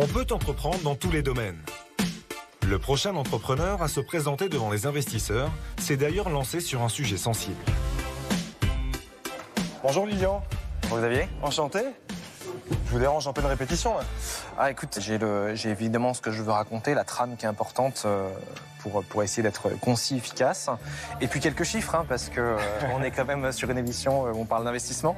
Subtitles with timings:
[0.00, 1.58] On peut entreprendre dans tous les domaines.
[2.64, 7.16] Le prochain entrepreneur à se présenter devant les investisseurs s'est d'ailleurs lancé sur un sujet
[7.16, 7.56] sensible.
[9.82, 10.44] Bonjour Lilian.
[10.82, 11.28] Bonjour Xavier.
[11.42, 11.80] Enchanté.
[12.88, 14.04] Je vous dérange un peu de répétition là?
[14.58, 17.48] Ah écoute, j'ai le- j'ai évidemment ce que je veux raconter, la trame qui est
[17.48, 18.30] importante euh,
[18.80, 20.70] pour, pour essayer d'être concis, efficace.
[21.20, 22.56] Et puis quelques chiffres, hein, parce que euh,
[22.94, 25.16] on est quand même sur une émission où on parle d'investissement.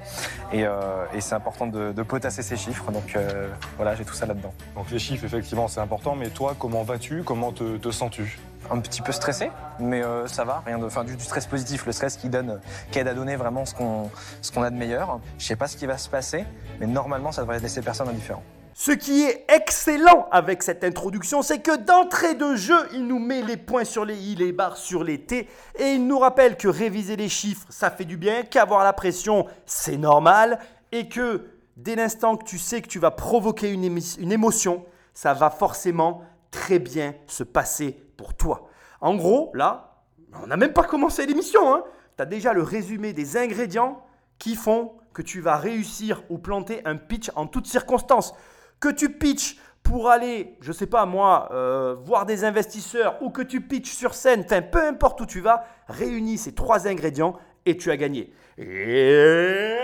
[0.53, 2.91] Et, euh, et c'est important de, de potasser ces chiffres.
[2.91, 4.53] Donc euh, voilà, j'ai tout ça là-dedans.
[4.75, 7.23] Donc les chiffres effectivement c'est important, mais toi comment vas-tu?
[7.23, 8.37] Comment te, te sens-tu?
[8.69, 11.93] Un petit peu stressé, mais euh, ça va, rien de, enfin du, stress positif, le
[11.93, 12.61] stress qui donne,
[12.91, 14.11] qui aide à donner vraiment ce qu'on
[14.43, 15.19] ce qu'on a de meilleur.
[15.39, 16.45] Je sais pas ce qui va se passer,
[16.79, 18.43] mais normalement ça devrait laisser personne indifférent.
[18.75, 23.43] Ce qui est excellent avec cette introduction, c'est que d'entrée de jeu, il nous met
[23.43, 26.69] les points sur les i, les barres sur les t, et il nous rappelle que
[26.69, 30.61] réviser les chiffres, ça fait du bien, qu'avoir la pression, c'est normal,
[30.93, 31.45] et que
[31.77, 36.79] dès l'instant que tu sais que tu vas provoquer une émotion, ça va forcément très
[36.79, 38.69] bien se passer pour toi.
[39.01, 40.03] En gros, là,
[40.43, 41.85] on n'a même pas commencé l'émission, hein.
[42.19, 44.05] tu as déjà le résumé des ingrédients
[44.39, 48.35] qui font que tu vas réussir ou planter un pitch en toutes circonstances.
[48.79, 53.41] Que tu pitches pour aller, je sais pas moi, euh, voir des investisseurs ou que
[53.41, 57.91] tu pitches sur scène, peu importe où tu vas, réunis ces trois ingrédients et tu
[57.91, 58.35] as gagné.
[58.59, 59.79] Et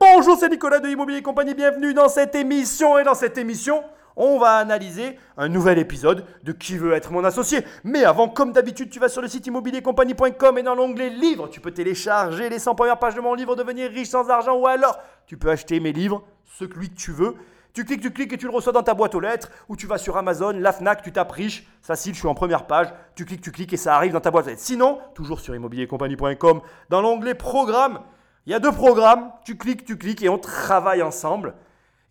[0.00, 3.84] bonjour, c'est Nicolas de Immobilier Compagnie, bienvenue dans cette émission et dans cette émission,
[4.16, 7.64] on va analyser un nouvel épisode de Qui veut être mon associé.
[7.84, 11.60] Mais avant, comme d'habitude, tu vas sur le site immobiliercompagnie.com et dans l'onglet Livres, tu
[11.60, 14.98] peux télécharger les 100 premières pages de mon livre Devenir riche sans argent ou alors
[15.26, 16.22] tu peux acheter mes livres,
[16.58, 17.36] celui que tu veux.
[17.72, 19.86] Tu cliques, tu cliques et tu le reçois dans ta boîte aux lettres ou tu
[19.86, 23.24] vas sur Amazon, la Fnac, tu tapes riche, facile, je suis en première page, tu
[23.24, 24.60] cliques, tu cliques et ça arrive dans ta boîte aux lettres.
[24.60, 26.60] Sinon, toujours sur immobiliercompagnie.com,
[26.90, 28.00] dans l'onglet Programme,
[28.44, 31.54] il y a deux programmes, tu cliques, tu cliques et on travaille ensemble.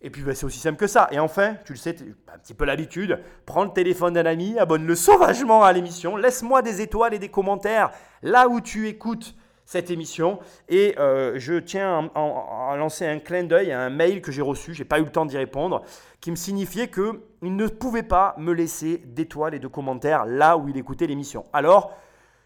[0.02, 1.08] Et puis ben, c'est aussi simple que ça.
[1.12, 1.96] Et enfin, tu le sais,
[2.32, 6.80] un petit peu l'habitude, prends le téléphone d'un ami, abonne-le sauvagement à l'émission, laisse-moi des
[6.80, 10.40] étoiles et des commentaires là où tu écoutes cette émission.
[10.68, 14.74] Et euh, je tiens à, lancer un clin d'œil à un mail que j'ai reçu,
[14.74, 15.82] j'ai pas eu le temps d'y répondre,
[16.20, 17.12] qui me signifiait qu'il
[17.42, 21.44] ne pouvait pas me laisser d'étoiles et de commentaires là où il écoutait l'émission.
[21.52, 21.96] Alors,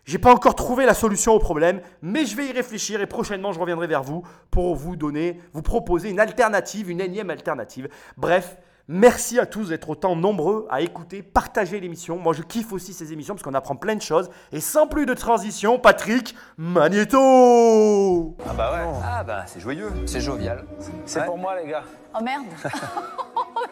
[0.06, 3.52] j'ai pas encore trouvé la solution au problème, mais je vais y réfléchir et prochainement
[3.52, 4.22] je reviendrai vers vous
[4.52, 7.88] pour vous donner, vous proposer une alternative, une énième alternative.
[8.16, 8.56] Bref,
[8.86, 12.18] merci à tous d'être autant nombreux à écouter, partager l'émission.
[12.18, 14.30] Moi je kiffe aussi ces émissions parce qu'on apprend plein de choses.
[14.52, 19.00] Et sans plus de transition, Patrick Magneto Ah bah ouais.
[19.04, 19.90] Ah bah c'est joyeux.
[20.06, 20.64] C'est jovial.
[21.04, 21.82] C'est pour moi les gars.
[22.16, 22.44] Oh merde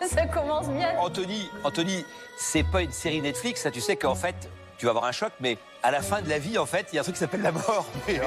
[0.09, 2.05] Ça commence bien Anthony, Anthony,
[2.37, 4.35] c'est pas une série Netflix, ça tu sais qu'en fait,
[4.77, 6.97] tu vas avoir un choc, mais à la fin de la vie, en fait, il
[6.97, 7.85] y a un truc qui s'appelle la mort.
[8.09, 8.19] Mais-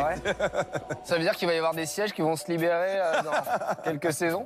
[1.03, 3.31] Ça veut dire qu'il va y avoir des sièges qui vont se libérer euh, dans
[3.83, 4.45] quelques saisons?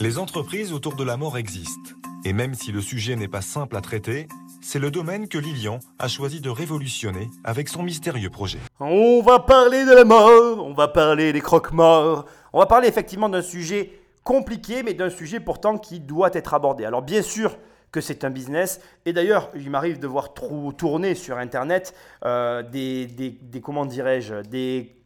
[0.00, 1.90] Les entreprises autour de la mort existent.
[2.24, 4.26] Et même si le sujet n'est pas simple à traiter,
[4.62, 8.58] c'est le domaine que Lilian a choisi de révolutionner avec son mystérieux projet.
[8.80, 13.28] On va parler de la mort, on va parler des croque-morts, on va parler effectivement
[13.28, 13.92] d'un sujet
[14.22, 16.86] compliqué, mais d'un sujet pourtant qui doit être abordé.
[16.86, 17.58] Alors bien sûr
[17.94, 21.94] que c'est un business, et d'ailleurs il m'arrive de voir tourner sur Internet
[22.24, 24.96] euh, des, des- des- comment dirais-je, des,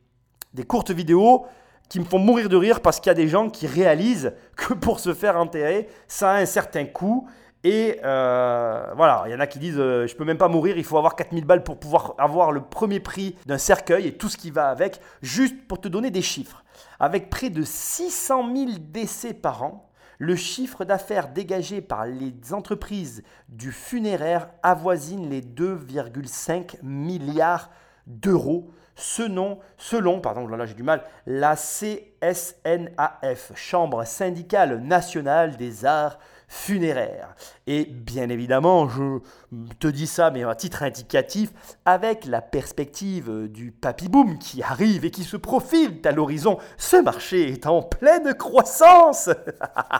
[0.55, 1.45] des courtes vidéos
[1.91, 4.73] qui me font mourir de rire parce qu'il y a des gens qui réalisent que
[4.73, 7.29] pour se faire enterrer, ça a un certain coût.
[7.65, 10.79] Et euh, voilà, il y en a qui disent euh, je peux même pas mourir,
[10.79, 14.29] il faut avoir 4000 balles pour pouvoir avoir le premier prix d'un cercueil et tout
[14.29, 16.65] ce qui va avec, juste pour te donner des chiffres.
[17.01, 19.88] Avec près de 600 000 décès par an,
[20.19, 27.71] le chiffre d'affaires dégagé par les entreprises du funéraire avoisine les 2,5 milliards
[28.07, 29.61] d'euros selon,
[30.21, 36.19] pardon, j'ai du mal, la CSNAF, Chambre syndicale nationale des arts
[36.49, 37.37] funéraires.
[37.71, 39.19] Et bien évidemment, je
[39.79, 41.51] te dis ça, mais à titre indicatif,
[41.85, 46.57] avec la perspective euh, du papy boom qui arrive et qui se profile à l'horizon,
[46.79, 49.29] ce marché est en pleine croissance.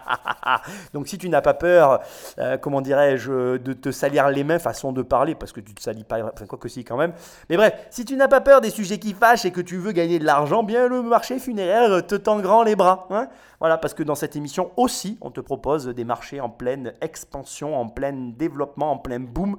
[0.95, 2.01] Donc si tu n'as pas peur,
[2.39, 5.83] euh, comment dirais-je, de te salir les mains, façon de parler, parce que tu te
[5.83, 7.13] salis pas, enfin quoi que si quand même.
[7.51, 9.93] Mais bref, si tu n'as pas peur des sujets qui fâchent et que tu veux
[9.93, 13.07] gagner de l'argent, bien le marché funéraire te tend grand les bras.
[13.11, 13.29] hein.
[13.61, 17.58] voilà, parce que dans cette émission aussi, on te propose des marchés en pleine expansion,
[17.65, 19.57] en plein développement, en plein boom.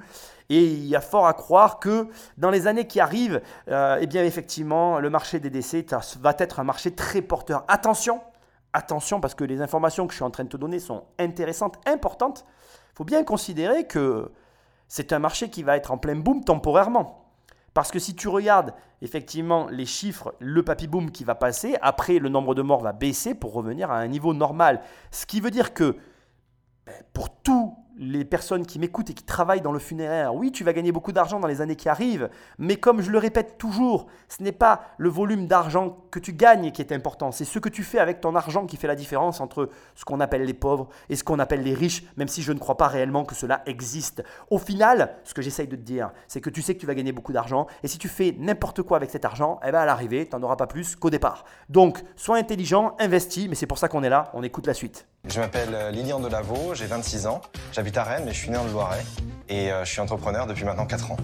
[0.49, 2.07] Et il y a fort à croire que
[2.37, 5.85] dans les années qui arrivent, euh, eh bien effectivement, le marché des décès
[6.19, 7.63] va être un marché très porteur.
[7.67, 8.21] Attention,
[8.73, 11.77] attention, parce que les informations que je suis en train de te donner sont intéressantes,
[11.85, 12.45] importantes.
[12.93, 14.31] Il faut bien considérer que
[14.87, 17.29] c'est un marché qui va être en plein boom temporairement.
[17.73, 22.19] Parce que si tu regardes effectivement les chiffres, le papy boom qui va passer, après
[22.19, 24.81] le nombre de morts va baisser pour revenir à un niveau normal.
[25.11, 25.95] Ce qui veut dire que
[26.85, 30.63] ben, pour tous les personnes qui m'écoutent et qui travaillent dans le funéraire, oui, tu
[30.63, 34.07] vas gagner beaucoup d'argent dans les années qui arrivent, mais comme je le répète toujours,
[34.29, 37.67] ce n'est pas le volume d'argent que tu gagnes qui est important, c'est ce que
[37.67, 40.87] tu fais avec ton argent qui fait la différence entre ce qu'on appelle les pauvres
[41.09, 43.63] et ce qu'on appelle les riches, même si je ne crois pas réellement que cela
[43.65, 44.23] existe.
[44.49, 46.95] Au final, ce que j'essaye de te dire, c'est que tu sais que tu vas
[46.95, 49.85] gagner beaucoup d'argent, et si tu fais n'importe quoi avec cet argent, eh ben à
[49.85, 51.43] l'arrivée, tu n'en auras pas plus qu'au départ.
[51.67, 55.08] Donc, sois intelligent, investis, mais c'est pour ça qu'on est là, on écoute la suite.
[55.31, 57.41] Je m'appelle euh, Lilian Delaveau, j'ai 26 ans,
[57.71, 59.05] j'habite à Rennes mais je suis né en Loiret
[59.47, 61.17] et euh, je suis entrepreneur depuis maintenant 4 ans.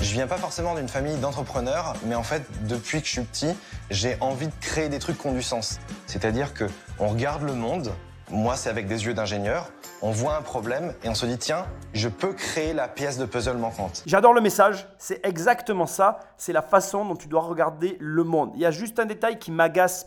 [0.00, 3.54] Je viens pas forcément d'une famille d'entrepreneurs, mais en fait, depuis que je suis petit,
[3.90, 5.78] j'ai envie de créer des trucs qui ont du sens.
[6.06, 6.64] C'est-à-dire que
[6.98, 7.92] on regarde le monde,
[8.30, 9.70] moi c'est avec des yeux d'ingénieur,
[10.00, 13.26] on voit un problème et on se dit tiens, je peux créer la pièce de
[13.26, 14.04] puzzle manquante.
[14.06, 18.52] J'adore le message, c'est exactement ça, c'est la façon dont tu dois regarder le monde.
[18.54, 20.06] Il y a juste un détail qui m'agace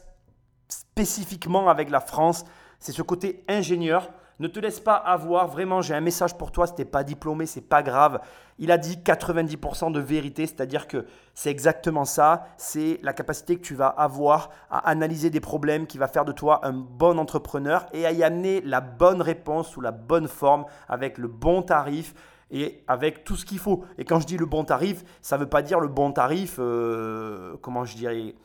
[0.94, 2.46] spécifiquement avec la France,
[2.80, 4.12] c'est ce côté ingénieur.
[4.40, 7.48] Ne te laisse pas avoir, vraiment, j'ai un message pour toi, si t'es pas diplômé,
[7.48, 8.20] c'est pas grave.
[8.60, 13.62] Il a dit 90% de vérité, c'est-à-dire que c'est exactement ça, c'est la capacité que
[13.62, 17.88] tu vas avoir à analyser des problèmes qui va faire de toi un bon entrepreneur
[17.92, 22.14] et à y amener la bonne réponse sous la bonne forme avec le bon tarif
[22.52, 23.84] et avec tout ce qu'il faut.
[23.98, 26.58] Et quand je dis le bon tarif, ça ne veut pas dire le bon tarif,
[26.60, 28.36] euh, comment je dirais,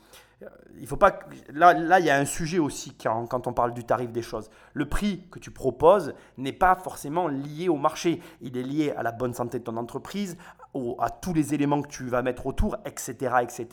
[0.79, 1.19] il faut pas.
[1.53, 4.51] Là, là, il y a un sujet aussi quand, on parle du tarif des choses.
[4.73, 8.21] Le prix que tu proposes n'est pas forcément lié au marché.
[8.41, 10.37] Il est lié à la bonne santé de ton entreprise,
[11.01, 13.67] à tous les éléments que tu vas mettre autour, etc., etc.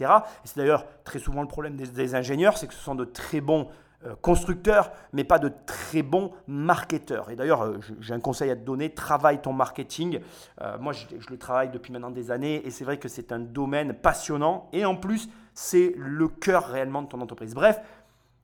[0.43, 3.41] Et c'est d'ailleurs très souvent le problème des, ingénieurs, c'est que ce sont de très
[3.41, 3.67] bons
[4.05, 7.29] euh, constructeurs, mais pas de très bons marketeurs.
[7.29, 10.19] Et d'ailleurs, euh, j'ai un conseil à te donner, travaille ton marketing.
[10.61, 13.39] Euh, moi, je, le travaille depuis maintenant des années, et c'est vrai que c'est un
[13.39, 14.69] domaine passionnant.
[14.73, 17.55] Et en plus, c'est le cœur réellement de ton entreprise.
[17.55, 17.79] Bref,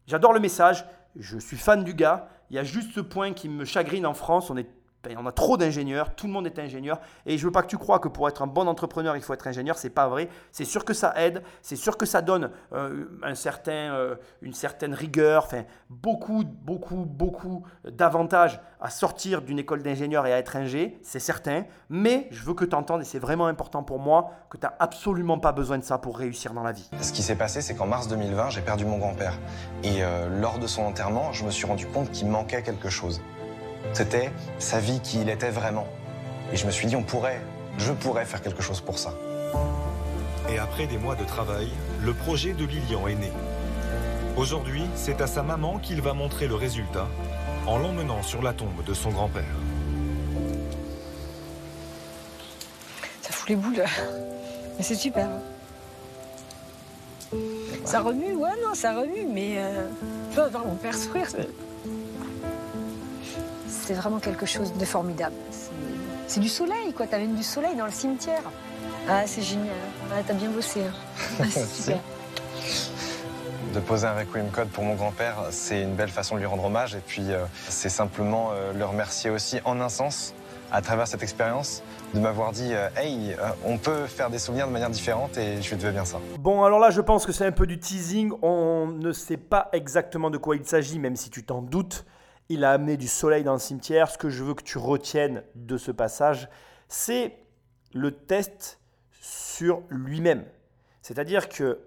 [0.07, 0.85] j'adore le message,
[1.15, 2.29] je suis fan du gars.
[2.49, 4.67] Il y a juste ce point qui me chagrine en France, on est
[5.03, 7.00] ben, on a trop d'ingénieurs, tout le monde est ingénieur.
[7.25, 9.33] Et je veux pas que tu crois que pour être un bon entrepreneur, il faut
[9.33, 9.77] être ingénieur.
[9.77, 10.30] C'est pas vrai.
[10.51, 14.53] C'est sûr que ça aide, c'est sûr que ça donne euh, un certain, euh, une
[14.53, 20.56] certaine rigueur, enfin, beaucoup, beaucoup, beaucoup d'avantages à sortir d'une école d'ingénieur et à être
[20.56, 21.65] ingé, c'est certain.
[21.89, 24.74] Mais je veux que tu entendes, et c'est vraiment important pour moi, que tu n'as
[24.80, 26.89] absolument pas besoin de ça pour réussir dans la vie.
[27.00, 29.38] Ce qui s'est passé, c'est qu'en mars 2020, j'ai perdu mon grand-père.
[29.83, 33.21] Et euh, lors de son enterrement, je me suis rendu compte qu'il manquait quelque chose.
[33.94, 35.88] C'était sa vie qui il était vraiment.
[36.54, 37.42] Et je me suis dit, on pourrait,
[37.78, 39.13] je pourrais faire quelque chose pour ça.
[40.50, 41.69] Et après des mois de travail,
[42.01, 43.31] le projet de Lilian est né.
[44.38, 47.07] Aujourd'hui, c'est à sa maman qu'il va montrer le résultat
[47.68, 49.44] en l'emmenant sur la tombe de son grand-père.
[53.22, 53.83] Ça fout les boules.
[54.78, 55.28] Mais c'est super.
[57.86, 59.88] Ça remue, ouais, non, ça remue, mais euh,
[60.33, 61.28] voir mon père sourire,
[63.91, 65.35] c'est vraiment quelque chose de formidable.
[66.25, 67.07] C'est du soleil, quoi.
[67.07, 68.41] T'amènes du soleil dans le cimetière.
[69.09, 69.75] Ah, c'est génial.
[70.13, 70.79] Ah, t'as bien bossé.
[70.79, 71.43] Hein.
[71.49, 71.99] super.
[73.73, 76.63] De poser un requiem code pour mon grand-père, c'est une belle façon de lui rendre
[76.63, 76.95] hommage.
[76.95, 80.33] Et puis, euh, c'est simplement euh, le remercier aussi en un sens,
[80.71, 81.83] à travers cette expérience,
[82.13, 83.35] de m'avoir dit euh, Hey,
[83.65, 86.17] on peut faire des souvenirs de manière différente et je lui devais bien ça.
[86.39, 88.31] Bon, alors là, je pense que c'est un peu du teasing.
[88.41, 92.05] On ne sait pas exactement de quoi il s'agit, même si tu t'en doutes
[92.51, 94.09] il a amené du soleil dans le cimetière.
[94.09, 96.49] Ce que je veux que tu retiennes de ce passage,
[96.87, 97.37] c'est
[97.94, 98.80] le test
[99.21, 100.45] sur lui-même.
[101.02, 101.80] C'est-à-dire que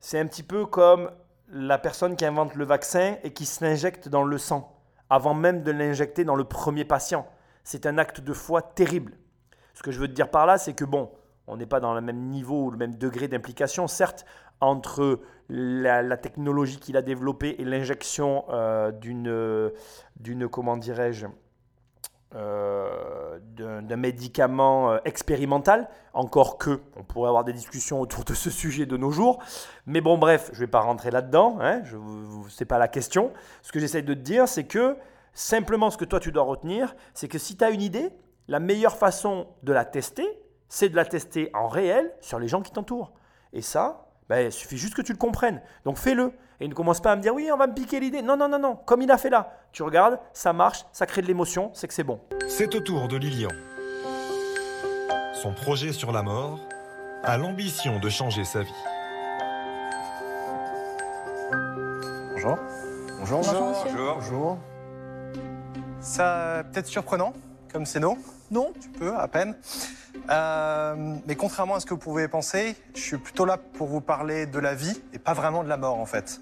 [0.00, 1.10] c'est un petit peu comme
[1.48, 5.62] la personne qui invente le vaccin et qui se l'injecte dans le sang, avant même
[5.62, 7.26] de l'injecter dans le premier patient.
[7.64, 9.18] C'est un acte de foi terrible.
[9.74, 11.10] Ce que je veux te dire par là, c'est que bon,
[11.46, 14.24] on n'est pas dans le même niveau ou le même degré d'implication, certes,
[14.60, 19.72] entre la, technologie qu'il a développée et l'injection euh, d'une,
[20.16, 21.26] d'une, comment dirais-je,
[22.36, 28.50] euh, d'un, médicament euh, expérimental, encore que on pourrait avoir des discussions autour de ce
[28.50, 29.42] sujet de nos jours.
[29.86, 33.32] Mais bon, bref, je ne vais pas rentrer là-dedans, hein, ce n'est pas la question.
[33.62, 34.96] Ce que j'essaie de te dire, c'est que
[35.32, 38.10] simplement ce que toi tu dois retenir, c'est que si tu as une idée,
[38.46, 40.26] la meilleure façon de la tester,
[40.68, 43.12] c'est de la tester en réel sur les gens qui t'entourent.
[43.52, 45.60] Et ça, ben, il suffit juste que tu le comprennes.
[45.84, 46.32] Donc fais-le.
[46.60, 48.22] Et ne commence pas à me dire oui, on va me piquer l'idée.
[48.22, 48.76] Non, non, non, non.
[48.76, 49.56] Comme il a fait là.
[49.72, 52.20] Tu regardes, ça marche, ça crée de l'émotion, c'est que c'est bon.
[52.46, 53.48] C'est au tour de Lilian.
[55.34, 56.60] Son projet sur la mort
[57.24, 58.72] a l'ambition de changer sa vie.
[62.32, 62.56] Bonjour.
[63.18, 63.40] Bonjour.
[63.40, 63.98] Bonjour, monsieur.
[64.14, 64.58] Bonjour.
[65.98, 67.32] Ça peut-être surprenant,
[67.72, 68.16] comme c'est non?
[68.50, 69.54] Non, tu peux, à peine.
[70.28, 74.00] Euh, mais contrairement à ce que vous pouvez penser, je suis plutôt là pour vous
[74.00, 76.40] parler de la vie et pas vraiment de la mort en fait.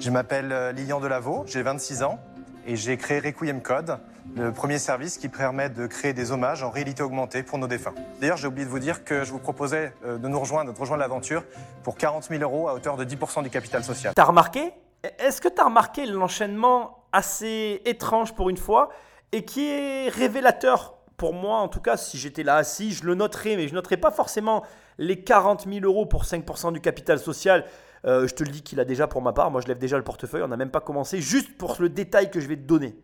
[0.00, 2.18] Je m'appelle euh, Lilian Delaveau, j'ai 26 ans
[2.66, 3.98] et j'ai créé Requiem Code,
[4.34, 7.94] le premier service qui permet de créer des hommages en réalité augmentée pour nos défunts.
[8.20, 10.78] D'ailleurs, j'ai oublié de vous dire que je vous proposais euh, de nous rejoindre, de
[10.78, 11.44] rejoindre l'aventure
[11.82, 14.14] pour 40 000 euros à hauteur de 10% du capital social.
[14.16, 14.72] T'as remarqué?
[15.18, 18.88] Est-ce que t'as remarqué l'enchaînement assez étrange pour une fois
[19.32, 21.01] et qui est révélateur?
[21.22, 23.96] Pour moi, en tout cas, si j'étais là assis, je le noterais, mais je noterais
[23.96, 24.64] pas forcément
[24.98, 27.64] les 40 000 euros pour 5% du capital social.
[28.04, 29.52] Euh, je te le dis qu'il a déjà pour ma part.
[29.52, 30.42] Moi, je lève déjà le portefeuille.
[30.42, 31.20] On n'a même pas commencé.
[31.20, 32.98] Juste pour le détail que je vais te donner.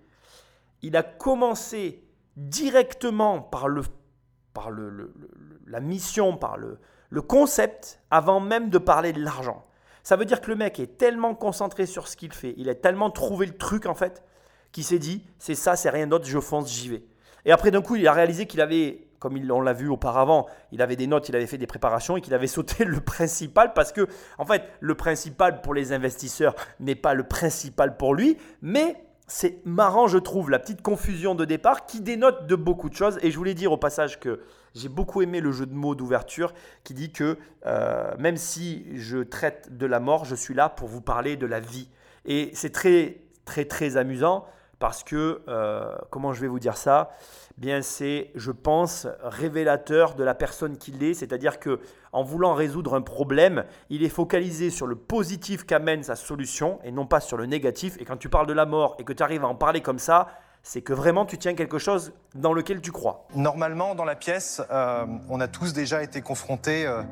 [0.82, 2.02] Il a commencé
[2.36, 3.82] directement par, le,
[4.52, 5.14] par le-
[5.68, 9.64] la mission, par le, le concept, avant même de parler de l'argent.
[10.02, 12.74] Ça veut dire que le mec est tellement concentré sur ce qu'il fait, il a
[12.74, 14.24] tellement trouvé le truc en fait,
[14.72, 17.04] qu'il s'est dit c'est ça, c'est rien d'autre, je fonce, j'y vais.
[17.44, 20.82] Et après d'un coup, il a réalisé qu'il avait, comme on l'a vu auparavant, il
[20.82, 23.92] avait des notes, il avait fait des préparations et qu'il avait sauté le principal parce
[23.92, 24.06] que,
[24.38, 28.96] en fait, le principal pour les investisseurs n'est pas le principal pour lui, mais
[29.28, 33.18] c'est marrant, je trouve, la petite confusion de départ qui dénote de beaucoup de choses.
[33.22, 34.40] Et je voulais dire au passage que
[34.74, 39.18] j'ai beaucoup aimé le jeu de mots d'ouverture qui dit que euh, même si je
[39.18, 41.90] traite de la mort, je suis là pour vous parler de la vie.
[42.24, 44.46] Et c'est très, très, très amusant
[44.78, 47.10] parce que, euh, comment je vais vous dire ça?
[47.56, 51.14] Bien, c'est, je pense, révélateur de la personne qu'il est.
[51.14, 51.80] C'est-à-dire que,
[52.12, 56.92] en voulant résoudre un problème, il est focalisé sur le positif qu'amène sa solution et
[56.92, 57.96] non pas sur le négatif.
[58.00, 59.98] Et quand tu parles de la mort et que tu arrives à en parler comme
[59.98, 60.28] ça,
[60.62, 63.26] c'est que vraiment tu tiens quelque chose dans lequel tu crois.
[63.34, 67.02] Normalement, dans la pièce, euh, on a tous déjà été confrontés euh,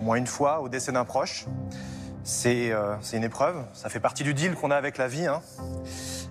[0.00, 1.46] au moins une fois au décès d'un proche.
[2.28, 5.26] C'est euh, c'est une épreuve, ça fait partie du deal qu'on a avec la vie.
[5.26, 5.40] hein.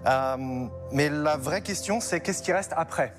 [0.06, 3.16] Euh, mais la vraie question, c'est qu'est-ce qui reste après?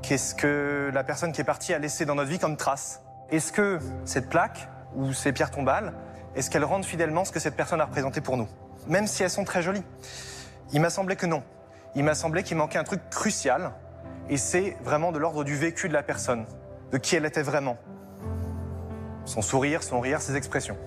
[0.00, 3.02] Qu'est-ce que la personne qui est partie a laissé dans notre vie comme trace?
[3.30, 5.92] Est-ce que cette plaque ou ces pierres tombales,
[6.34, 8.48] est-ce qu'elles rendent fidèlement ce que cette personne a représenté pour nous?
[8.86, 9.84] Même si elles sont très jolies.
[10.72, 11.42] Il m'a semblé que non.
[11.94, 13.72] Il m'a semblé qu'il manquait un truc crucial,
[14.30, 16.46] et c'est vraiment de l'ordre du vécu de la personne,
[16.90, 17.76] de qui elle était vraiment.
[19.26, 20.78] Son sourire, son rire, ses expressions.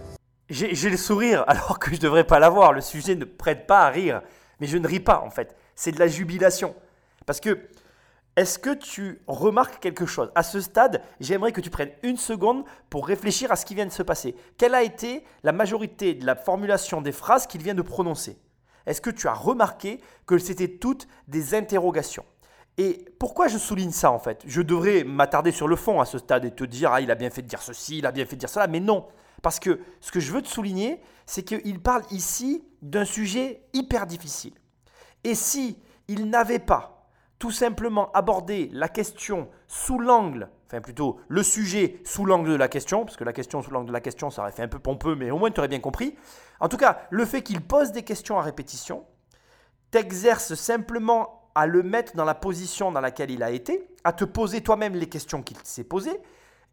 [0.50, 2.74] J'ai le sourire alors que je devrais pas l'avoir.
[2.74, 4.22] Le sujet ne prête pas à rire.
[4.60, 5.56] Mais je ne ris pas en fait.
[5.75, 6.75] C'est de la jubilation.
[7.25, 7.60] Parce que,
[8.36, 10.32] est-ce que tu remarques quelque chose?
[10.36, 13.86] À ce stade, j'aimerais que tu prennes une seconde pour réfléchir à ce qui vient
[13.86, 14.36] de se passer.
[14.58, 18.38] Quelle a été la majorité de la formulation des phrases qu'il vient de prononcer?
[18.86, 22.25] Est-ce que tu as remarqué que c'était toutes des interrogations?
[22.77, 24.44] Et pourquoi je souligne ça en fait?
[24.46, 27.16] Je devrais m'attarder sur le fond à ce stade et te dire ah il a
[27.16, 29.08] bien fait de dire ceci, il a bien fait de dire cela, mais non.
[29.41, 34.08] Parce que ce que je veux te souligner, c'est qu'il parle ici d'un sujet hyper
[34.08, 34.53] difficile.
[35.24, 35.77] Et si
[36.08, 42.25] il n'avait pas tout simplement abordé la question sous l'angle, enfin plutôt le sujet sous
[42.25, 44.51] l'angle de la question, parce que la question sous l'angle de la question, ça aurait
[44.51, 46.15] fait un peu pompeux, mais au moins tu aurais bien compris.
[46.60, 49.06] En tout cas, le fait qu'il pose des questions à répétition,
[49.91, 54.25] t'exerces simplement à le mettre dans la position dans laquelle il a été, à te
[54.25, 56.20] poser toi-même les questions qu'il s'est posées,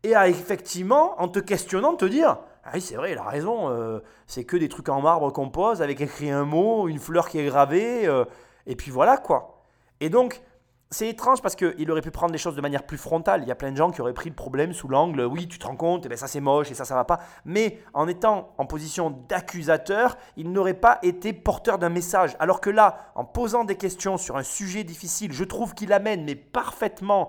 [0.02, 3.68] et à effectivement, en te questionnant, te dire Ah oui, c'est vrai, il a raison,
[3.68, 7.28] euh, c'est que des trucs en marbre qu'on pose, avec écrit un mot, une fleur
[7.28, 8.24] qui est gravée, euh,
[8.66, 9.64] et puis voilà quoi.
[10.00, 10.42] Et donc,
[10.90, 13.42] c'est étrange parce qu'il aurait pu prendre les choses de manière plus frontale.
[13.42, 15.58] Il y a plein de gens qui auraient pris le problème sous l'angle, oui, tu
[15.58, 17.20] te rends compte, eh ben ça c'est moche et ça ça va pas.
[17.44, 22.34] Mais en étant en position d'accusateur, il n'aurait pas été porteur d'un message.
[22.38, 26.24] Alors que là, en posant des questions sur un sujet difficile, je trouve qu'il amène
[26.24, 27.28] mais parfaitement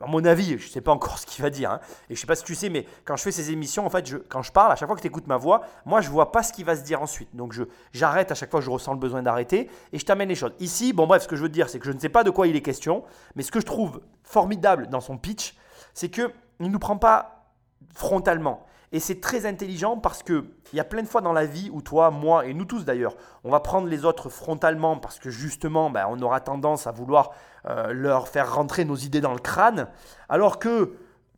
[0.00, 1.80] à mon avis, je ne sais pas encore ce qu'il va dire, hein.
[2.08, 3.90] et je ne sais pas si tu sais, mais quand je fais ces émissions, en
[3.90, 6.32] fait, quand je parle, à chaque fois que tu écoutes ma voix, moi, je vois
[6.32, 7.34] pas ce qu'il va se dire ensuite.
[7.34, 7.54] Donc,
[7.92, 10.52] j'arrête à chaque fois que je ressens le besoin d'arrêter, et je t'amène les choses.
[10.60, 12.30] Ici, bon, bref, ce que je veux dire, c'est que je ne sais pas de
[12.30, 15.56] quoi il est question, mais ce que je trouve formidable dans son pitch,
[15.94, 17.46] c'est qu'il ne nous prend pas
[17.94, 18.66] frontalement.
[18.92, 21.70] Et c'est très intelligent parce que il y a plein de fois dans la vie
[21.72, 25.30] où toi, moi et nous tous d'ailleurs, on va prendre les autres frontalement parce que
[25.30, 27.30] justement, ben, on aura tendance à vouloir
[27.66, 29.88] euh, leur faire rentrer nos idées dans le crâne,
[30.28, 30.94] alors que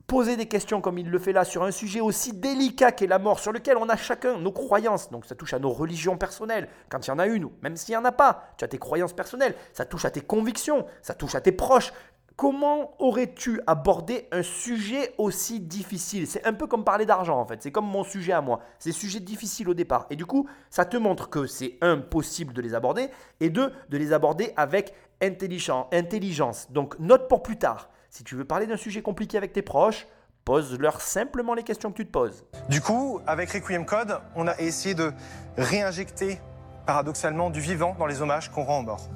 [0.06, 3.18] poser des questions comme il le fait là sur un sujet aussi délicat qu'est la
[3.18, 6.68] mort, sur lequel on a chacun nos croyances, donc ça touche à nos religions personnelles,
[6.90, 8.78] quand il y en a une, même s'il n'y en a pas, tu as tes
[8.78, 11.92] croyances personnelles, ça touche à tes convictions, ça touche à tes proches,
[12.36, 16.26] Comment aurais-tu abordé un sujet aussi difficile?
[16.26, 18.60] C'est un peu comme parler d'argent en fait, c'est comme mon sujet à moi.
[18.78, 20.06] C'est des sujets difficiles au départ.
[20.10, 23.08] Et du coup, ça te montre que c'est impossible de les aborder
[23.40, 26.70] et deux, de les aborder avec intelligence.
[26.70, 27.90] Donc note pour plus tard.
[28.10, 30.06] Si tu veux parler d'un sujet compliqué avec tes proches,
[30.44, 32.44] pose-leur simplement les questions que tu te poses.
[32.68, 35.12] Du coup, avec Requiem Code, on a essayé de
[35.56, 36.40] réinjecter
[36.86, 39.08] paradoxalement du vivant dans les hommages qu'on rend aux morts.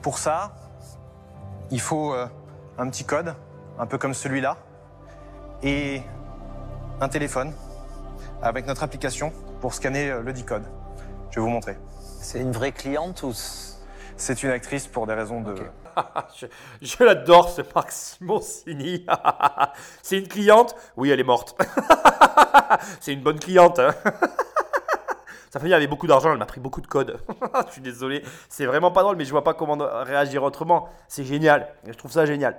[0.00, 0.54] Pour ça,
[1.72, 2.26] il faut euh,
[2.78, 3.34] un petit code,
[3.78, 4.58] un peu comme celui-là,
[5.62, 6.02] et
[7.00, 7.52] un téléphone
[8.42, 10.64] avec notre application pour scanner euh, le dit code.
[11.30, 11.78] Je vais vous montrer.
[12.20, 13.32] C'est une vraie cliente ou
[14.16, 15.54] C'est une actrice pour des raisons de.
[16.36, 16.46] je
[16.82, 19.06] je l'adore, ce Marc Simoncini.
[20.02, 20.76] C'est une cliente?
[20.96, 21.56] Oui, elle est morte.
[23.00, 23.78] C'est une bonne cliente.
[23.78, 23.94] hein.
[25.52, 27.20] Sa famille avait beaucoup d'argent, elle m'a pris beaucoup de codes.
[27.66, 28.22] je suis désolé.
[28.48, 30.88] C'est vraiment pas drôle, mais je vois pas comment réagir autrement.
[31.08, 31.68] C'est génial.
[31.86, 32.58] Je trouve ça génial.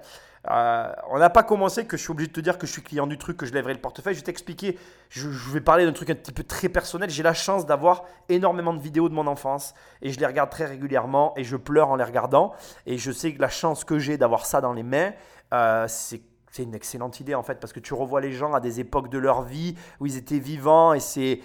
[0.51, 2.83] Euh, on n'a pas commencé que je suis obligé de te dire que je suis
[2.83, 4.13] client du truc, que je lèverai le portefeuille.
[4.13, 4.77] Je vais t'expliquer.
[5.09, 7.09] Je, vais parler d'un truc un petit peu très personnel.
[7.09, 9.73] J'ai la chance d'avoir énormément de vidéos de mon enfance
[10.03, 12.53] et je les regarde très régulièrement et je pleure en les regardant.
[12.85, 15.13] Et je sais que la chance que j'ai d'avoir ça dans les mains,
[15.51, 16.21] euh, c'est
[16.59, 19.17] une excellente idée en fait parce que tu revois les gens à des époques de
[19.17, 21.39] leur vie où ils étaient vivants et c'est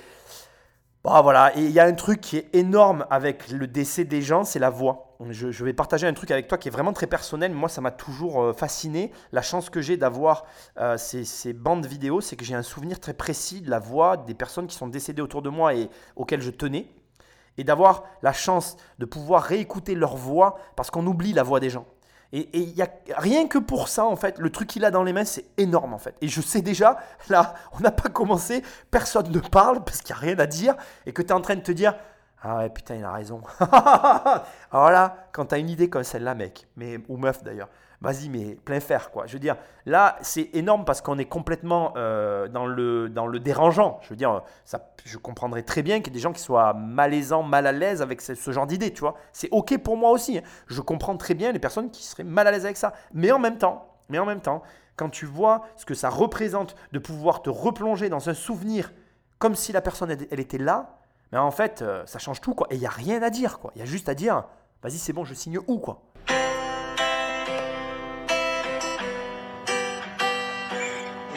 [1.04, 4.42] bah voilà, il y a un truc qui est énorme avec le décès des gens,
[4.42, 5.16] c'est la voix.
[5.30, 7.52] Je, je vais partager un truc avec toi qui est vraiment très personnel.
[7.52, 9.12] Moi, ça m'a toujours euh, fasciné.
[9.32, 10.44] La chance que j'ai d'avoir
[10.78, 14.16] euh, ces, ces bandes vidéo, c'est que j'ai un souvenir très précis de la voix
[14.16, 16.88] des personnes qui sont décédées autour de moi et auxquelles je tenais.
[17.58, 21.70] Et d'avoir la chance de pouvoir réécouter leur voix parce qu'on oublie la voix des
[21.70, 21.86] gens.
[22.32, 25.02] Et il y a rien que pour ça, en fait, le truc qu'il a dans
[25.02, 26.14] les mains, c'est énorme, en fait.
[26.20, 26.98] Et je sais déjà,
[27.30, 30.76] là, on n'a pas commencé, personne ne parle parce qu'il n'y a rien à dire,
[31.06, 31.94] et que tu es en train de te dire,
[32.42, 33.40] ah ouais, putain, il a raison.
[34.70, 37.68] Alors là, quand tu as une idée comme celle-là, mec, mais, ou meuf d'ailleurs,
[38.00, 39.26] vas-y, mais plein fer, quoi.
[39.26, 43.40] Je veux dire, là, c'est énorme parce qu'on est complètement euh, dans, le, dans le
[43.40, 43.98] dérangeant.
[44.02, 46.74] Je veux dire, ça, je comprendrais très bien qu'il y ait des gens qui soient
[46.74, 49.16] malaisants, mal à l'aise avec ce, genre d'idée, tu vois.
[49.32, 50.38] C'est OK pour moi aussi.
[50.38, 50.42] hein.
[50.68, 52.92] Je comprends très bien les personnes qui seraient mal à l'aise avec ça.
[53.12, 54.62] Mais en même temps, mais en même temps,
[54.96, 58.92] quand tu vois ce que ça représente de pouvoir te replonger dans un souvenir
[59.38, 60.98] comme si la personne, elle, elle était là,
[61.32, 62.66] mais en fait, euh, ça change tout, quoi.
[62.70, 63.70] Et il n'y a rien à dire, quoi.
[63.76, 64.44] Il y a juste à dire,
[64.82, 66.02] vas-y, c'est bon, je signe où, quoi.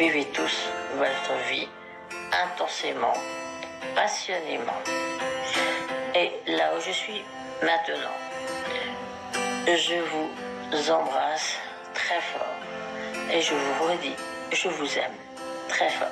[0.02, 0.68] Vivez tous
[0.98, 1.68] votre vie
[2.34, 3.14] intensément,
[3.94, 4.82] passionnément.
[6.16, 7.24] Et là où je suis
[7.62, 8.10] maintenant,
[9.68, 11.54] je vous embrasse
[11.94, 12.56] très fort.
[13.32, 14.16] Et je vous redis,
[14.52, 15.14] je vous aime
[15.70, 16.08] très fort.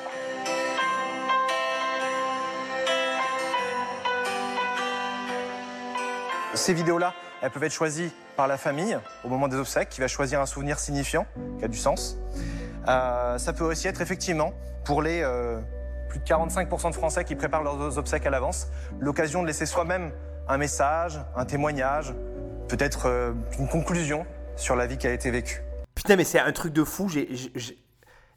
[6.54, 10.08] Ces vidéos-là, elles peuvent être choisies par la famille au moment des obsèques, qui va
[10.08, 11.26] choisir un souvenir signifiant,
[11.58, 12.18] qui a du sens.
[12.90, 14.52] Euh, ça peut aussi être effectivement
[14.84, 15.60] pour les euh,
[16.10, 18.68] plus de 45% de Français qui préparent leurs obsèques à l'avance,
[19.00, 20.12] l'occasion de laisser soi-même
[20.48, 22.16] un message, un témoignage,
[22.68, 24.26] peut-être euh, une conclusion
[24.56, 25.62] sur la vie qui a été vécue.
[25.94, 27.10] Putain, mais c'est un truc de fou.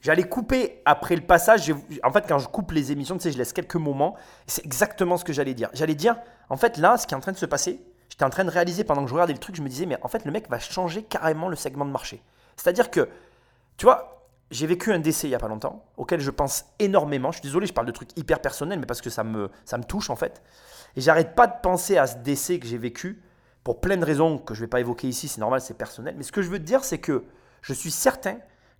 [0.00, 1.72] J'allais couper après le passage.
[2.02, 4.16] En fait, quand je coupe les émissions, tu sais, je laisse quelques moments.
[4.46, 5.70] C'est exactement ce que j'allais dire.
[5.72, 6.16] J'allais dire,
[6.50, 8.50] en fait, là, ce qui est en train de se passer, j'étais en train de
[8.50, 10.50] réaliser pendant que je regardais le truc, je me disais, mais en fait, le mec
[10.50, 12.20] va changer carrément le segment de marché.
[12.56, 13.08] C'est-à-dire que,
[13.76, 14.21] tu vois,
[14.52, 17.32] j'ai vécu un décès il y a pas longtemps, auquel je pense énormément.
[17.32, 19.78] Je suis désolé, je parle de trucs hyper personnels, mais parce que ça me, ça
[19.78, 20.42] me touche, en fait.
[20.94, 23.22] Et j'arrête pas de penser à ce décès que j'ai vécu
[23.64, 26.14] pour plein de raisons que je vais pas évoquer ici, c'est normal, c'est personnel.
[26.18, 27.24] Mais ce que je veux te dire, c'est que
[27.62, 28.36] je suis certain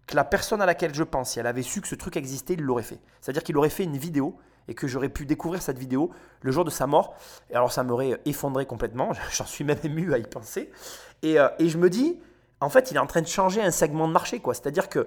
[0.07, 2.55] que la personne à laquelle je pense, si elle avait su que ce truc existait,
[2.55, 2.99] il l'aurait fait.
[3.21, 4.37] C'est-à-dire qu'il aurait fait une vidéo
[4.69, 6.11] et que j'aurais pu découvrir cette vidéo
[6.43, 7.15] le jour de sa mort.
[7.51, 10.71] Et alors ça m'aurait effondré complètement, j'en suis même ému à y penser.
[11.23, 12.19] Et, euh, et je me dis,
[12.61, 14.55] en fait, il est en train de changer un segment de marché, quoi.
[14.55, 15.07] C'est-à-dire que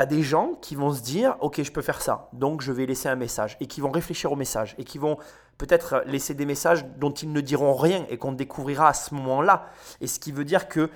[0.00, 2.86] tu des gens qui vont se dire, ok, je peux faire ça, donc je vais
[2.86, 5.18] laisser un message, et qui vont réfléchir au message, et qui vont
[5.58, 9.66] peut-être laisser des messages dont ils ne diront rien et qu'on découvrira à ce moment-là.
[10.00, 10.88] Et ce qui veut dire que,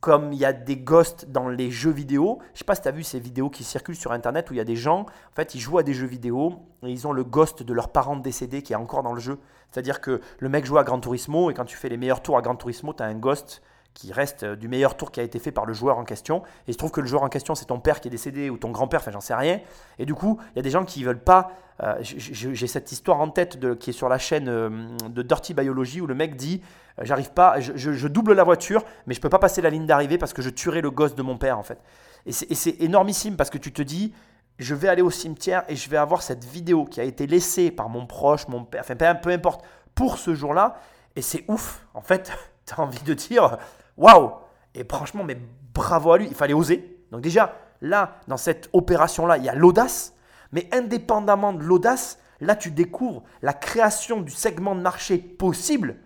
[0.00, 2.88] comme il y a des ghosts dans les jeux vidéo, je sais pas si tu
[2.88, 5.34] as vu ces vidéos qui circulent sur Internet où il y a des gens, en
[5.34, 8.16] fait, ils jouent à des jeux vidéo et ils ont le ghost de leur parent
[8.16, 9.38] décédé qui est encore dans le jeu.
[9.70, 12.38] C'est-à-dire que le mec joue à Gran Turismo et quand tu fais les meilleurs tours
[12.38, 13.62] à Gran Turismo, tu as un ghost
[13.94, 16.38] qui reste euh, du meilleur tour qui a été fait par le joueur en question.
[16.66, 18.50] Et il se trouve que le joueur en question, c'est ton père qui est décédé
[18.50, 19.60] ou ton grand-père, enfin j'en sais rien.
[19.98, 21.52] Et du coup, il y a des gens qui veulent pas.
[21.82, 24.70] euh, J'ai cette histoire en tête qui est sur la chaîne euh,
[25.08, 26.62] de Dirty Biology où le mec dit
[27.02, 30.34] J'arrive pas, je, double la voiture, mais je peux pas passer la ligne d'arrivée parce
[30.34, 31.78] que je tuerai le gosse de mon père en fait.
[32.26, 34.12] Et c'est énormissime parce que tu te dis
[34.58, 37.70] je vais aller au cimetière et je vais avoir cette vidéo qui a été laissée
[37.70, 40.76] par mon proche, mon père, enfin peu importe, pour ce jour-là.
[41.16, 41.86] Et c'est ouf.
[41.94, 42.30] En fait,
[42.66, 43.56] tu as envie de dire
[43.96, 44.32] waouh
[44.74, 45.38] Et franchement, mais
[45.74, 46.26] bravo à lui.
[46.26, 47.04] Il fallait oser.
[47.10, 50.14] Donc, déjà, là, dans cette opération-là, il y a l'audace.
[50.52, 55.96] Mais indépendamment de l'audace, là, tu découvres la création du segment de marché possible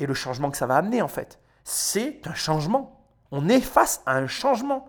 [0.00, 1.38] et le changement que ça va amener, en fait.
[1.64, 3.00] C'est un changement.
[3.30, 4.88] On est face à un changement.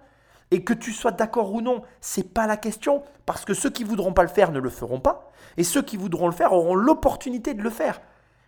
[0.52, 3.84] Et que tu sois d'accord ou non, c'est pas la question, parce que ceux qui
[3.84, 6.76] voudront pas le faire ne le feront pas, et ceux qui voudront le faire auront
[6.76, 8.00] l'opportunité de le faire.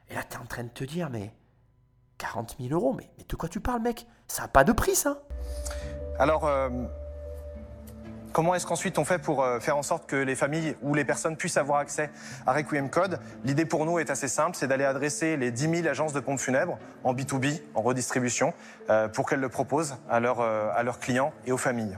[0.09, 1.33] Et là, tu es en train de te dire, mais
[2.17, 4.07] 40 000 euros, mais, de quoi tu parles, mec?
[4.27, 5.21] Ça n'a pas de prix, ça
[6.19, 6.69] Alors, euh,
[8.33, 11.05] Comment est-ce qu'ensuite on fait pour euh, faire en sorte que les familles ou les
[11.05, 12.11] personnes puissent avoir accès
[12.45, 13.19] à Requiem Code?
[13.43, 16.39] L'idée pour nous est assez simple, c'est d'aller adresser les 10 000 agences de pompes
[16.39, 18.53] funèbres en B2B, en redistribution,
[18.91, 21.97] euh, pour qu'elles le proposent à, leurs, à leurs clients et aux familles.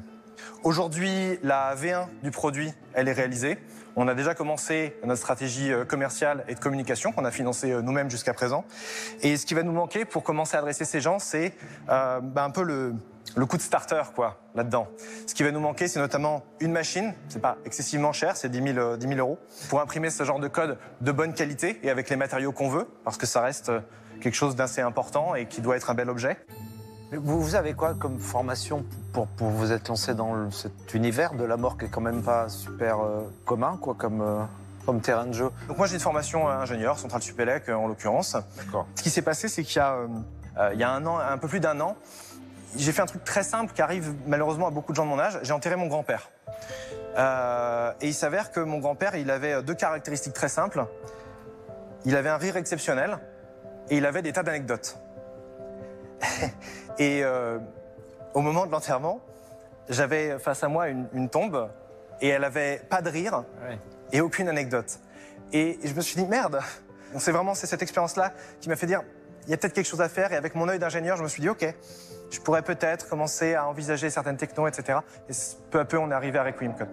[0.64, 3.58] Aujourd'hui, la V1 du produit, elle est réalisée.
[4.02, 7.82] On a déjà commencé notre stratégie euh, commerciale et de communication qu'on a financée euh,
[7.82, 8.64] nous-mêmes jusqu'à présent.
[9.24, 11.52] Et ce qui va nous manquer pour commencer à adresser ces gens, c'est
[11.90, 12.96] euh, bah, un peu le,
[13.46, 14.88] coup de starter quoi là-dedans.
[15.28, 17.14] Ce qui va nous manquer, c'est notamment une machine.
[17.28, 20.40] C'est pas excessivement cher, c'est 10 000, euh, 10 000 euros pour imprimer ce genre
[20.40, 23.70] de code de bonne qualité et avec les matériaux qu'on veut, parce que ça reste
[24.22, 26.38] quelque chose d'assez important et qui doit être un bel objet.
[27.12, 31.34] Vous, vous avez quoi comme formation pour, pour vous être lancé dans le- cet univers
[31.34, 34.44] de la mort qui est quand même pas super euh, commun, quoi, comme, euh,
[34.86, 35.50] comme terrain de jeu?
[35.68, 38.38] Donc moi j'ai une formation euh, ingénieur, centrale Supélec en l'occurrence.
[38.58, 38.86] D'accord.
[38.96, 39.94] Ce qui s'est passé, c'est qu'il y a,
[40.60, 41.96] euh, il y a un an, un peu plus d'un an,
[42.76, 45.20] j'ai fait un truc très simple qui arrive malheureusement à beaucoup de gens de mon
[45.20, 45.40] âge.
[45.42, 46.30] J'ai enterré mon grand-père.
[48.02, 50.86] Et il s'avère que mon grand-père, il avait deux caractéristiques très simples.
[52.06, 53.18] Il avait un rire exceptionnel
[53.90, 55.00] et il avait des tas d'anecdotes.
[57.00, 57.58] et euh,
[58.34, 59.22] au moment de l'enterrement,
[59.88, 61.70] j'avais face à moi une, une tombe
[62.22, 63.44] et elle avait pas de rire
[64.12, 65.00] et aucune anecdote.
[65.52, 66.60] Et je me suis dit merde.
[67.12, 69.02] Donc C'est vraiment c'est cette expérience-là qui m'a fait dire
[69.46, 70.32] il y a peut-être quelque chose à faire.
[70.32, 71.74] Et avec mon œil d'ingénieur, je me suis dit ok,
[72.30, 75.00] je pourrais peut-être commencer à envisager certaines technos, etc.
[75.28, 75.34] Et
[75.72, 76.90] peu à peu, on est arrivé à Requiem Code.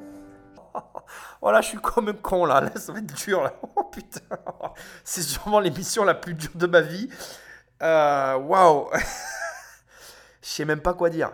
[1.42, 2.60] Voilà, je suis comme un con là.
[2.60, 3.52] là ça va être dur là.
[3.76, 4.20] Oh putain.
[5.04, 7.10] C'est sûrement l'émission la plus dure de ma vie.
[7.82, 8.88] Euh, Waouh.
[10.46, 11.32] Je sais même pas quoi dire.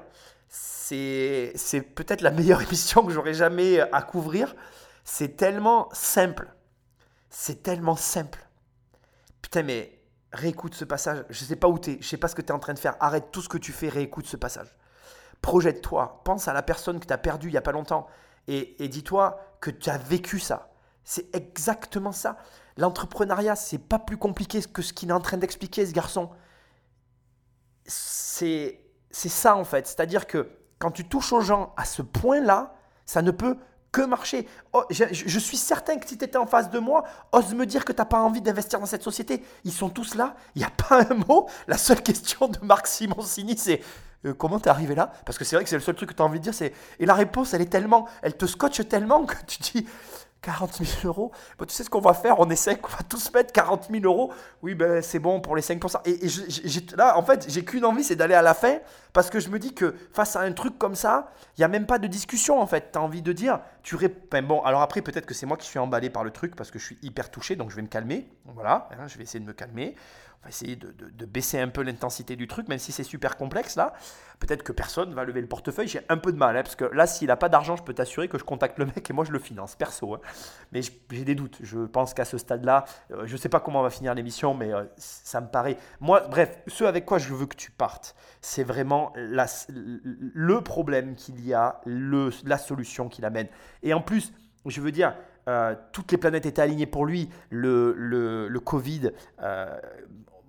[0.48, 1.52] C'est
[1.94, 4.56] peut-être la meilleure émission que j'aurais jamais à couvrir.
[5.04, 6.50] C'est tellement simple.
[7.28, 8.48] C'est tellement simple.
[9.42, 10.00] Putain, mais
[10.32, 11.26] réécoute ce passage.
[11.28, 11.98] Je sais pas où t'es.
[12.00, 12.96] Je sais pas ce que t'es en train de faire.
[13.00, 13.90] Arrête tout ce que tu fais.
[13.90, 14.74] Réécoute ce passage.
[15.42, 16.22] Projette-toi.
[16.24, 18.06] Pense à la personne que tu as perdue il y a pas longtemps.
[18.48, 20.72] Et, et dis-toi que tu as vécu ça.
[21.04, 22.38] C'est exactement ça.
[22.78, 26.30] L'entrepreneuriat, c'est pas plus compliqué que ce qu'il est en train d'expliquer, ce garçon.
[27.84, 28.81] C'est
[29.12, 29.86] c'est ça en fait.
[29.86, 32.74] C'est-à-dire que quand tu touches aux gens à ce point-là,
[33.06, 33.56] ça ne peut
[33.92, 34.48] que marcher.
[34.72, 37.84] Oh, je, suis certain que si tu étais en face de moi, ose me dire
[37.84, 39.44] que tu n'as pas envie d'investir dans cette société.
[39.64, 41.46] Ils sont tous là, il n'y a pas un mot.
[41.68, 43.82] La seule question de Marc Simoncini, c'est
[44.24, 45.12] euh, comment t'es arrivé là?
[45.26, 46.70] Parce que c'est vrai que c'est le seul truc que tu as envie de dire.
[46.98, 49.86] Et la réponse, elle est tellement, elle te scotche tellement que tu dis
[50.42, 51.30] 40 000 euros.
[51.58, 52.40] Bon, tu sais ce qu'on va faire?
[52.40, 54.32] On essaie qu'on va tous mettre 40 000 euros.
[54.62, 56.00] Oui, ben c'est bon pour les 5%.
[56.04, 58.78] Et, et là, en fait, j'ai qu'une envie, c'est d'aller à la fin.
[59.12, 61.68] Parce que je me dis que face à un truc comme ça, il n'y a
[61.68, 62.92] même pas de discussion en fait.
[62.92, 65.56] Tu as envie de dire, tu rép- enfin, bon, alors après, peut-être que c'est moi
[65.58, 67.82] qui suis emballé par le truc parce que je suis hyper touché, donc je vais
[67.82, 68.26] me calmer.
[68.46, 69.94] Voilà, hein, je vais essayer de me calmer.
[70.42, 73.76] Va essayer de, de- baisser un peu l'intensité du truc, même si c'est super complexe
[73.76, 73.92] là.
[74.40, 75.86] Peut-être que personne va lever le portefeuille.
[75.86, 77.94] J'ai un peu de mal, hein, parce que là, s'il n'a pas d'argent, je peux
[77.94, 80.14] t'assurer que je contacte le mec et moi je le finance, perso.
[80.14, 80.20] hein.
[80.72, 81.58] Mais j'ai des doutes.
[81.60, 84.52] Je pense qu'à ce stade-là, euh, je ne sais pas comment on va finir l'émission,
[84.52, 85.76] mais euh, ça me paraît.
[86.00, 91.14] Moi, bref, ce avec quoi je veux que tu partes, c'est vraiment la- le problème
[91.14, 93.46] qu'il y a, le, la solution qu'il amène.
[93.84, 94.32] Et en plus,
[94.66, 95.14] je veux dire,
[95.48, 97.28] euh, toutes les planètes étaient alignées pour lui.
[97.50, 99.10] Le, le, le Covid,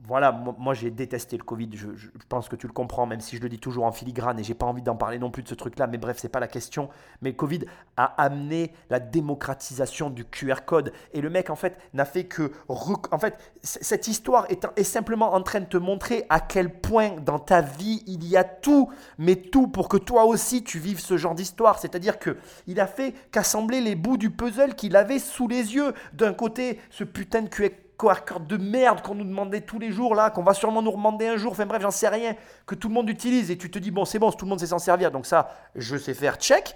[0.06, 1.70] voilà, mo- moi j'ai détesté le Covid.
[1.74, 1.88] Je,
[2.28, 4.54] pense que tu le comprends, même si je le dis toujours en filigrane et j'ai
[4.54, 5.88] pas envie d'en parler non plus de ce truc-là.
[5.88, 6.89] Mais bref, c'est pas la question.
[7.22, 7.62] Mais le Covid
[7.96, 10.92] a amené la démocratisation du QR code.
[11.13, 12.52] Et le mec, en fait, n'a fait que.
[12.68, 17.12] En fait, cette histoire est, est simplement en train de te montrer à quel point
[17.22, 21.00] dans ta vie il y a tout, mais tout pour que toi aussi tu vives
[21.00, 21.80] ce genre d'histoire.
[21.80, 22.38] C'est-à-dire que
[22.68, 25.94] il a fait qu'assembler les bouts du puzzle qu'il avait sous les yeux.
[26.13, 27.70] D'un côté, ce putain de QR
[28.48, 31.38] de merde qu'on nous demandait tous les jours là, qu'on va sûrement nous demander un
[31.38, 32.36] jour, enfin bref, j'en sais rien,
[32.66, 33.52] que tout le monde utilise.
[33.52, 35.50] Et tu te dis bon c'est bon, tout le monde sait s'en servir, donc ça
[35.76, 36.76] je sais faire, check.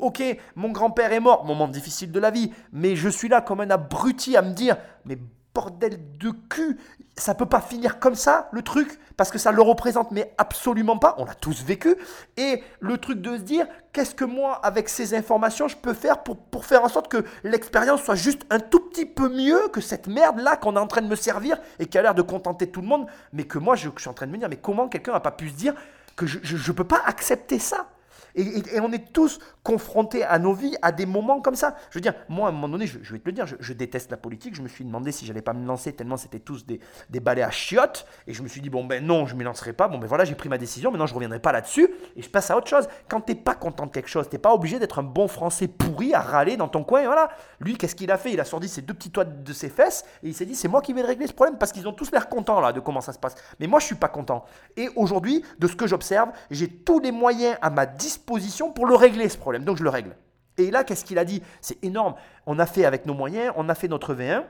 [0.00, 0.22] Ok,
[0.54, 3.70] mon grand-père est mort, moment difficile de la vie, mais je suis là comme un
[3.70, 5.18] abruti à me dire mais
[5.58, 6.78] bordel de cul,
[7.16, 10.98] ça peut pas finir comme ça le truc parce que ça le représente mais absolument
[10.98, 11.96] pas, on l'a tous vécu.
[12.36, 16.22] Et le truc de se dire qu'est-ce que moi avec ces informations je peux faire
[16.22, 19.80] pour, pour faire en sorte que l'expérience soit juste un tout petit peu mieux que
[19.80, 22.22] cette merde là qu'on est en train de me servir et qui a l'air de
[22.22, 24.48] contenter tout le monde mais que moi je, je suis en train de me dire
[24.48, 25.74] mais comment quelqu'un n'a pas pu se dire
[26.14, 27.88] que je, je peux pas accepter ça?
[28.34, 31.76] Et, on est tous confrontés à nos vies à des moments comme ça.
[31.90, 34.10] Je veux dire, moi, à un moment donné, je, vais te le dire, je, déteste
[34.10, 34.54] la politique.
[34.54, 37.42] Je me suis demandé si j'allais pas me lancer tellement c'était tous des, des balais
[37.42, 38.06] à chiottes.
[38.26, 39.88] Et je me suis dit, bon, ben non, je ne m'y lancerai pas.
[39.88, 40.90] Bon, ben voilà, j'ai pris ma décision.
[40.90, 41.88] Maintenant, je reviendrai pas là-dessus.
[42.16, 42.88] Et je passe à autre chose.
[43.08, 46.14] Quand t'es pas content de quelque chose, t'es pas obligé d'être un bon français pourri
[46.14, 47.02] à râler dans ton coin.
[47.02, 47.30] Et voilà.
[47.60, 48.32] Lui, qu'est-ce qu'il a fait?
[48.32, 50.04] Il a sorti ses deux petits toits de ses fesses.
[50.22, 52.12] Et il s'est dit, c'est moi qui vais régler ce problème parce qu'ils ont tous
[52.12, 53.34] l'air contents là de comment ça se passe.
[53.58, 54.44] Mais moi, je suis pas content.
[54.76, 58.86] Et aujourd'hui, de ce que j'observe, j'ai tous les moyens à ma disposition disposition pour
[58.86, 59.64] le régler ce problème.
[59.64, 60.16] Donc je le règle.
[60.58, 61.42] Et là, qu'est-ce qu'il a dit?
[61.60, 62.14] C'est énorme.
[62.46, 64.44] On a fait avec nos moyens, on a fait notre V1.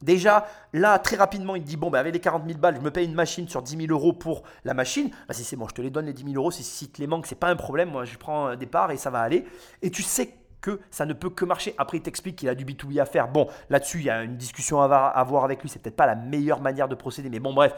[0.00, 2.90] Déjà, là, très rapidement, il dit Bon, ben, avec les 40 000 balles, je me
[2.90, 5.10] paye une machine sur 10 000 euros pour la machine.
[5.28, 6.50] Bah, si c'est bon, je te les donne les 10 000 euros.
[6.50, 7.90] Si, si te les manque, c'est pas un problème.
[7.90, 9.44] Moi, je prends un départ et ça va aller.
[9.82, 11.74] Et tu sais que ça ne peut que marcher.
[11.78, 13.28] Après, il t'explique qu'il a du B2B à faire.
[13.28, 15.68] Bon, là-dessus, il y a une discussion à avoir avec lui.
[15.68, 17.30] C'est peut-être pas la meilleure manière de procéder.
[17.30, 17.74] Mais bon, bref,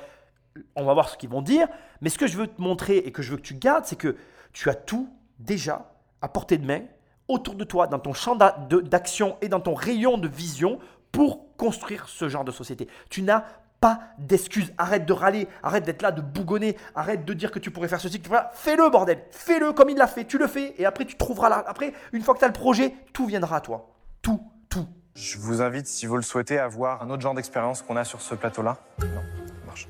[0.77, 1.69] on va voir ce qu'ils vont dire.
[2.01, 3.97] Mais ce que je veux te montrer et que je veux que tu gardes, c'est
[3.97, 4.17] que
[4.55, 5.11] tu as tout
[5.45, 6.83] déjà à portée de main,
[7.29, 10.79] autour de toi, dans ton champ d'action et dans ton rayon de vision
[11.13, 12.89] pour construire ce genre de société.
[13.09, 13.45] Tu n'as
[13.81, 14.73] pas d'excuses.
[14.79, 18.01] Arrête de râler, arrête d'être là, de bougonner, arrête de dire que tu pourrais faire
[18.01, 18.47] ceci, que tu pourrais...
[18.53, 19.23] Fais-le, bordel.
[19.31, 20.25] Fais-le comme il l'a fait.
[20.25, 21.63] Tu le fais et après, tu trouveras là.
[21.67, 23.91] Après, une fois que tu as le projet, tout viendra à toi.
[24.23, 24.89] Tout, tout.
[25.15, 28.05] Je vous invite, si vous le souhaitez, à voir un autre genre d'expérience qu'on a
[28.05, 28.79] sur ce plateau-là.
[29.01, 29.07] Non,
[29.47, 29.89] ça marche.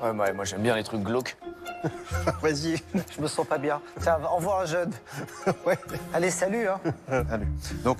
[0.00, 1.36] Ouais, ouais, moi j'aime bien les trucs glauques.
[2.42, 2.82] Vas-y,
[3.16, 3.80] je me sens pas bien.
[4.00, 4.90] Tiens, au revoir, jeune.
[5.66, 5.78] ouais.
[6.12, 6.66] Allez, salut.
[6.68, 6.80] Hein.
[7.28, 7.48] Salut.
[7.84, 7.98] Donc,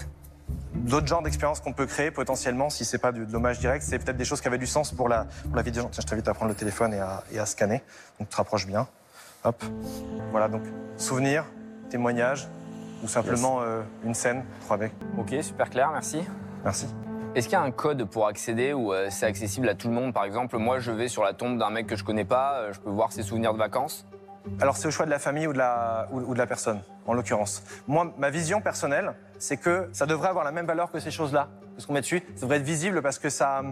[0.75, 4.17] d'autres genres d'expériences qu'on peut créer potentiellement, si c'est pas du dommage direct, c'est peut-être
[4.17, 5.89] des choses qui avaient du sens pour la, pour la vidéo.
[5.91, 7.83] Tiens, je t'invite à prendre le téléphone et à, et à scanner.
[8.19, 8.87] Donc, tu te rapproches bien.
[9.45, 9.63] Hop.
[10.31, 10.63] Voilà, donc,
[10.97, 11.45] souvenir,
[11.91, 12.49] témoignage,
[13.03, 14.91] ou simplement euh, une scène 3D.
[15.19, 16.23] Ok, super clair, merci.
[16.65, 16.87] Merci.
[17.35, 19.95] Est-ce qu'il y a un code pour accéder ou euh, c'est accessible à tout le
[19.95, 20.13] monde?
[20.13, 22.73] Par exemple, moi je vais sur la tombe d'un mec que je connais pas, euh,
[22.75, 24.07] je peux voir ses souvenirs de vacances?
[24.61, 27.15] Alors, c'est au choix de la famille ou de la, ou, de la personne, en
[27.15, 27.63] l'occurrence.
[27.87, 31.49] Moi, ma vision personnelle, c'est que ça devrait avoir la même valeur que ces choses-là,
[31.79, 32.23] ce qu'on met dessus.
[32.35, 33.63] Ça devrait être visible parce que ça,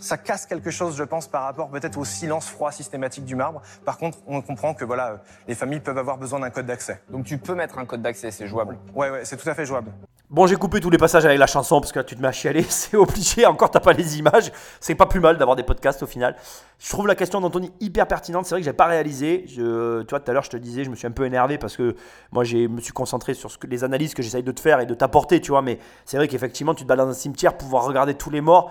[0.00, 3.62] ça casse quelque chose, je pense, par rapport peut-être au silence froid systématique du marbre.
[3.84, 7.02] Par contre, on comprend que voilà, euh, les familles peuvent avoir besoin d'un code d'accès.
[7.10, 8.78] Donc tu peux mettre un code d'accès, c'est jouable.
[8.94, 9.92] Ouais, ouais, c'est tout à fait jouable.
[10.30, 12.28] Bon, j'ai coupé tous les passages avec la chanson parce que là, tu te mets
[12.28, 13.44] à chialer, c'est obligé.
[13.46, 14.52] Encore, t'as pas les images.
[14.78, 16.36] C'est pas plus mal d'avoir des podcasts au final.
[16.78, 18.46] Je trouve la question d'Anthony hyper pertinente.
[18.46, 19.44] C'est vrai que j'ai pas réalisé.
[19.48, 21.58] Je, tu vois, tout à l'heure, je te disais, je me suis un peu énervé
[21.58, 21.96] parce que
[22.30, 24.78] moi, je me suis concentré sur ce que, les analyses que j'essaye de te faire
[24.78, 25.62] et de t'apporter, tu vois.
[25.62, 28.70] Mais c'est vrai qu'effectivement, tu te balades dans un cimetière, pouvoir regarder tous les morts.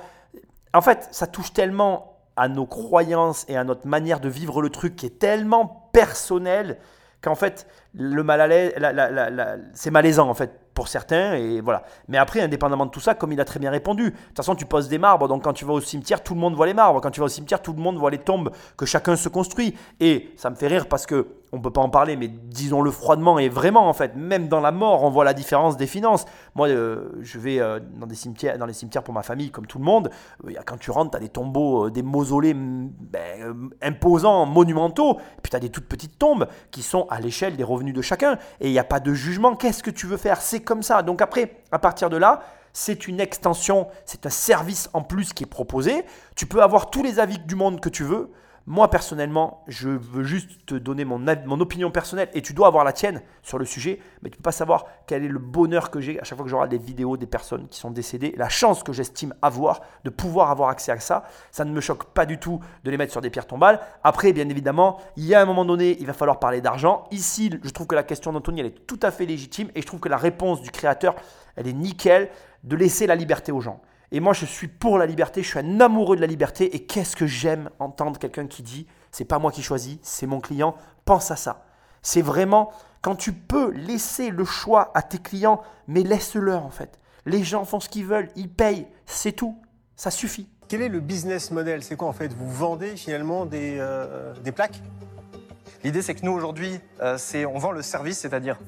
[0.73, 4.69] En fait, ça touche tellement à nos croyances et à notre manière de vivre le
[4.69, 6.77] truc qui est tellement personnel
[7.21, 8.49] qu'en fait, le mal
[9.73, 11.83] c'est malaisant en fait pour certains et voilà.
[12.07, 14.55] Mais après, indépendamment de tout ça, comme il a très bien répondu, de toute façon,
[14.55, 16.73] tu poses des marbres, donc quand tu vas au cimetière, tout le monde voit les
[16.73, 17.01] marbres.
[17.01, 19.75] Quand tu vas au cimetière, tout le monde voit les tombes que chacun se construit.
[19.99, 23.39] Et ça me fait rire parce que on peut pas en parler, mais disons-le froidement
[23.39, 26.25] et vraiment en fait, même dans la mort, on voit la différence des finances.
[26.55, 29.65] Moi, euh, je vais euh, dans des cimetières, dans les cimetières pour ma famille, comme
[29.65, 30.09] tout le monde.
[30.45, 35.19] Euh, quand tu rentres, tu as des tombeaux, des mausolées ben, imposants, monumentaux.
[35.19, 38.01] Et puis tu as des toutes petites tombes qui sont à l'échelle des revenus de
[38.01, 38.37] chacun.
[38.59, 39.55] Et il n'y a pas de jugement.
[39.55, 40.41] Qu'est-ce que tu veux faire?
[40.41, 41.01] C'est comme ça.
[41.01, 42.41] Donc après, à partir de là,
[42.73, 46.05] c'est une extension, c'est un service en plus qui est proposé.
[46.35, 48.29] Tu peux avoir tous les avis du monde que tu veux.
[48.65, 51.27] Moi, personnellement, je veux juste te donner mon,
[51.59, 54.43] opinion personnelle et tu dois avoir la tienne sur le sujet, mais tu ne peux
[54.43, 57.17] pas savoir quel est le bonheur que j'ai à chaque fois que j'aurai des vidéos
[57.17, 60.99] des personnes qui sont décédées, la chance que j'estime avoir de pouvoir avoir accès à
[60.99, 61.23] ça.
[61.51, 63.79] Ça ne me choque pas du tout de les mettre sur des pierres tombales.
[64.03, 67.05] Après, bien évidemment, il y a un moment donné, il va falloir parler d'argent.
[67.11, 69.87] Ici, je trouve que la question d'Anthony, elle est tout à fait légitime et je
[69.87, 71.15] trouve que la réponse du créateur,
[71.55, 72.29] elle est nickel
[72.63, 73.81] de laisser la liberté aux gens.
[74.11, 76.75] Et moi, je suis pour la liberté, je suis un amoureux de la liberté.
[76.75, 80.39] Et qu'est-ce que j'aime entendre quelqu'un qui dit c'est pas moi qui choisis, c'est mon
[80.39, 80.75] client.
[81.05, 81.65] Pense à ça.
[82.01, 86.99] C'est vraiment quand tu peux laisser le choix à tes clients, mais laisse-leur en fait.
[87.25, 89.57] Les gens font ce qu'ils veulent, ils payent, c'est tout.
[89.95, 90.47] Ça suffit.
[90.67, 91.83] Quel est le business model?
[91.83, 92.33] C'est quoi en fait?
[92.33, 94.81] Vous vendez finalement des, euh, plaques?
[95.83, 97.17] L'idée, c'est que nous, aujourd'hui, euh,
[97.47, 98.59] on vend le service, c'est-à-dire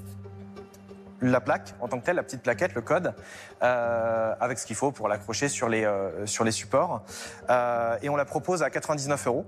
[1.22, 3.14] la plaque en tant que telle, la petite plaquette, le code,
[3.64, 7.04] euh, avec ce qu'il faut pour l'accrocher sur, les, euh, sur les supports.
[7.50, 9.46] Euh, et on la propose à 99 euros.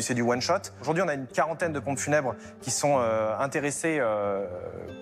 [0.00, 0.54] C'est du one shot.
[0.80, 2.98] Aujourd'hui, on a une quarantaine de pompes funèbres qui sont
[3.38, 4.02] intéressées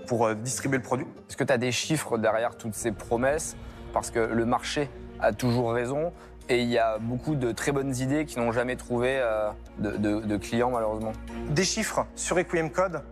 [0.07, 1.07] pour distribuer le produit.
[1.31, 3.57] Est-ce que tu as des chiffres derrière toutes ces promesses?
[3.95, 6.13] Parce que le marché a toujours raison
[6.51, 9.19] et il y a beaucoup de très bonnes idées qui n'ont jamais trouvé
[9.79, 11.13] de, de- de clients malheureusement.
[11.49, 13.03] Des chiffres sur Equiem Code,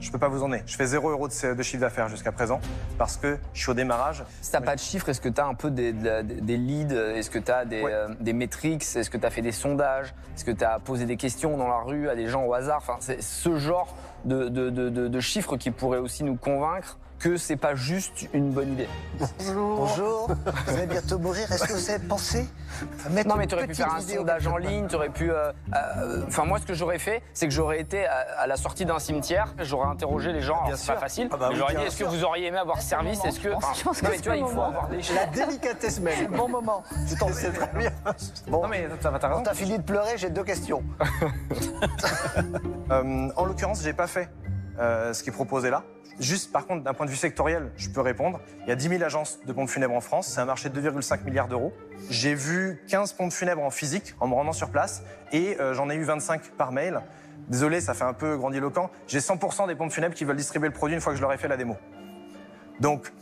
[0.00, 0.62] je peux pas vous en donner.
[0.66, 2.60] Je fais 0 euros de, de chiffre d'affaires jusqu'à présent
[2.98, 4.24] parce que je suis au démarrage.
[4.40, 6.94] Si t'as pas de chiffres, est-ce que tu as un peu des, de- des leads?
[6.94, 8.82] Est-ce que tu as des, euh, des métriques?
[8.82, 10.14] Est-ce que tu as fait des sondages?
[10.34, 12.78] Est-ce que tu as posé des questions dans la rue à des gens au hasard?
[12.78, 16.98] Enfin, c'est ce genre de, de- de- de- de chiffres qui pourraient aussi nous convaincre
[17.20, 18.88] que c'est pas juste une bonne idée.
[19.18, 19.76] Bonjour.
[19.76, 20.30] Bonjour.
[20.66, 21.52] Vous allez bientôt mourir.
[21.52, 22.48] Est-ce que vous avez pensé
[23.06, 25.10] à mettre Non, mais une tu aurais pu faire un sondage en ligne, tu aurais
[25.10, 25.30] pu.
[25.30, 28.56] euh, euh, Enfin, moi, ce que j'aurais fait, c'est que j'aurais été à, à la
[28.56, 30.62] sortie d'un cimetière, j'aurais interrogé les gens.
[30.74, 31.28] C'est pas facile.
[31.30, 33.22] Ah bah oui, j'aurais dit est-ce que vous auriez aimé avoir ce service?
[33.24, 33.50] Est-ce que.
[33.50, 36.00] Je pense- non, que mais c'est tu vois, le il faut avoir des La délicatesse
[36.00, 36.26] même.
[36.28, 36.82] Bon moment.
[37.06, 37.90] Je t'en C'est très bien.
[38.48, 39.40] Bon, Non mais ça va, t'as raison.
[39.40, 40.82] quand t'as fini de pleurer, j'ai deux questions.
[42.90, 44.28] Euh, en l'occurrence, j'ai pas fait
[44.78, 45.84] euh, ce qui est proposé là.
[46.18, 48.40] Juste, par contre, d'un point de vue sectoriel, je peux répondre.
[48.62, 50.28] Il y a 10 000 agences de pompes funèbres en France.
[50.28, 51.72] C'est un marché de 2,5 milliards d'euros.
[52.10, 55.02] J'ai vu 15 pompes funèbres en physique en me rendant sur place
[55.32, 57.00] et euh, j'en ai eu 25 par mail.
[57.48, 58.90] Désolé, ça fait un peu grandiloquent.
[59.06, 61.32] J'ai 100% des pompes funèbres qui veulent distribuer le produit une fois que je leur
[61.32, 61.76] ai fait la démo.
[62.80, 63.12] Donc,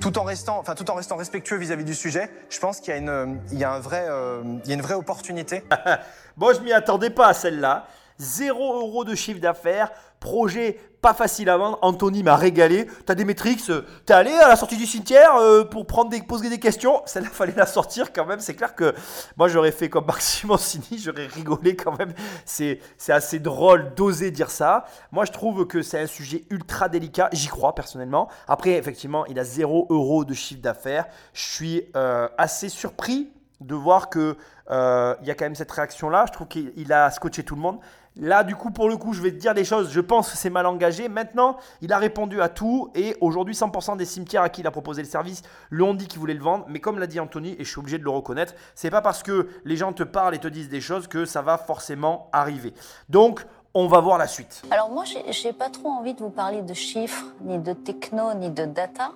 [0.00, 2.96] tout en restant, enfin, tout en restant respectueux vis-à-vis du sujet, je pense qu'il y
[2.96, 5.62] a une, y un euh, y a une vraie opportunité.
[6.36, 7.86] Bon, je m'y attendais pas à celle-là.
[8.18, 9.90] 0 euros de chiffre d'affaires,
[10.26, 11.78] projet pas facile à vendre.
[11.82, 12.88] Anthony m'a régalé.
[13.04, 16.20] T'as des métriques, euh, t'es allé à la sortie du cimetière euh, pour prendre des,
[16.20, 17.00] poser des questions?
[17.06, 18.40] Celle-là, fallait la sortir quand même.
[18.40, 18.92] C'est clair que
[19.36, 22.12] moi, j'aurais fait comme Maxime Sini, j'aurais rigolé quand même.
[22.44, 24.84] C'est assez drôle d'oser dire ça.
[25.12, 27.28] Moi, je trouve que c'est un sujet ultra délicat.
[27.32, 28.28] J'y crois personnellement.
[28.48, 31.06] Après, effectivement, il a 0 euros de chiffre d'affaires.
[31.34, 34.36] Je suis euh, assez surpris de voir que
[34.70, 36.24] euh, il y a quand même cette réaction là.
[36.26, 37.78] Je trouve qu'il a scotché tout le monde.
[38.18, 39.90] Là, du coup, pour le coup, je vais te dire des choses.
[39.90, 41.08] Je pense que c'est mal engagé.
[41.08, 44.70] Maintenant, il a répondu à tout et aujourd'hui, 100% des cimetières à qui il a
[44.70, 46.64] proposé le service lui ont dit qu'ils voulaient le vendre.
[46.68, 49.22] Mais comme l'a dit Anthony, et je suis obligé de le reconnaître, c'est pas parce
[49.22, 52.72] que les gens te parlent et te disent des choses que ça va forcément arriver.
[53.10, 54.62] Donc, on va voir la suite.
[54.70, 58.48] Alors moi, j'ai- pas trop envie de vous parler de chiffres, ni de techno, ni
[58.48, 59.10] de data,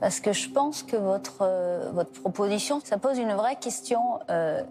[0.00, 4.00] parce que je pense que votre, euh, proposition, ça pose une vraie question
[4.30, 4.62] euh,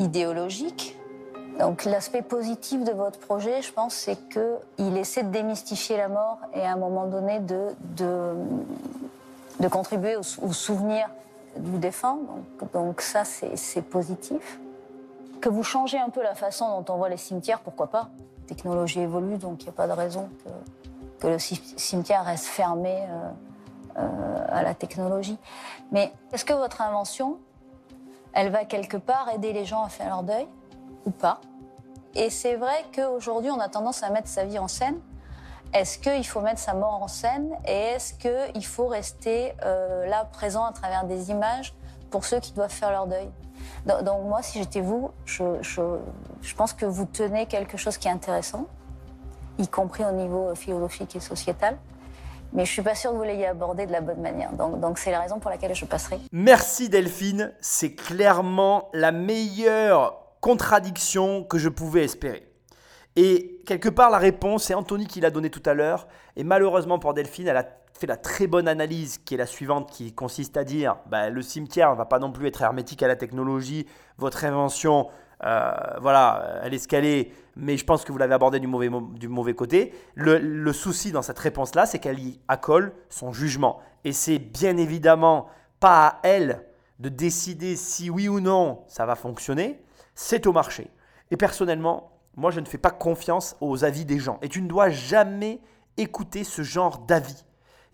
[0.00, 0.97] idéologique.
[1.58, 6.38] Donc l'aspect positif de votre projet, je pense, c'est qu'il essaie de démystifier la mort
[6.54, 11.08] et à un moment donné de, de, contribuer au, sou- au souvenir
[11.56, 12.18] du défunt.
[12.60, 14.60] Donc, donc ça, c'est positif.
[15.40, 18.08] Que vous changez un peu la façon dont on voit les cimetières, pourquoi pas
[18.42, 20.28] La technologie évolue, donc il n'y a pas de raison
[21.20, 25.38] que, le ci- cimetière reste fermé euh, euh, à la technologie.
[25.90, 27.38] Mais est-ce que votre invention,
[28.32, 30.46] elle va quelque part aider les gens à faire leur deuil?
[31.10, 31.40] Pas
[32.14, 34.98] Et c'est vrai qu'aujourd'hui, on a tendance à mettre sa vie en scène.
[35.74, 40.24] Est-ce qu'il faut mettre sa mort en scène Et est-ce qu'il faut rester euh, là,
[40.24, 41.74] présent à travers des images
[42.10, 43.28] pour ceux qui doivent faire leur deuil?
[43.84, 45.44] Donc, moi, si j'étais vous, je,
[46.56, 48.66] pense que vous tenez quelque chose qui est intéressant,
[49.58, 51.76] y compris au niveau euh, philosophique et sociétal.
[52.52, 54.52] Mais je suis pas sûre que vous l'ayez abordé de la bonne manière.
[54.52, 56.18] Donc c'est la raison pour laquelle je passerai.
[56.32, 62.48] Merci Delphine, c'est clairement la meilleure contradiction que je pouvais espérer.
[63.16, 66.06] Et quelque part, la réponse, c'est Anthony qui l'a donnée tout à l'heure.
[66.36, 69.90] Et malheureusement pour Delphine, elle a fait la très bonne analyse qui est la suivante,
[69.90, 73.08] qui consiste à dire bah, le cimetière ne va pas non plus être hermétique à
[73.08, 73.86] la technologie.
[74.18, 75.08] Votre invention,
[75.44, 79.26] euh, voilà, elle est scalée, mais je pense que vous l'avez abordée du mauvais, du
[79.26, 79.92] mauvais côté.
[80.14, 83.80] Le, le souci dans cette réponse-là, c'est qu'elle y accole son jugement.
[84.04, 85.48] Et c'est bien évidemment
[85.80, 86.64] pas à elle
[87.00, 89.80] de décider si oui ou non ça va fonctionner,
[90.20, 90.90] c'est au marché.
[91.30, 94.40] Et personnellement, moi je ne fais pas confiance aux avis des gens.
[94.42, 95.60] Et tu ne dois jamais
[95.96, 97.44] écouter ce genre d'avis.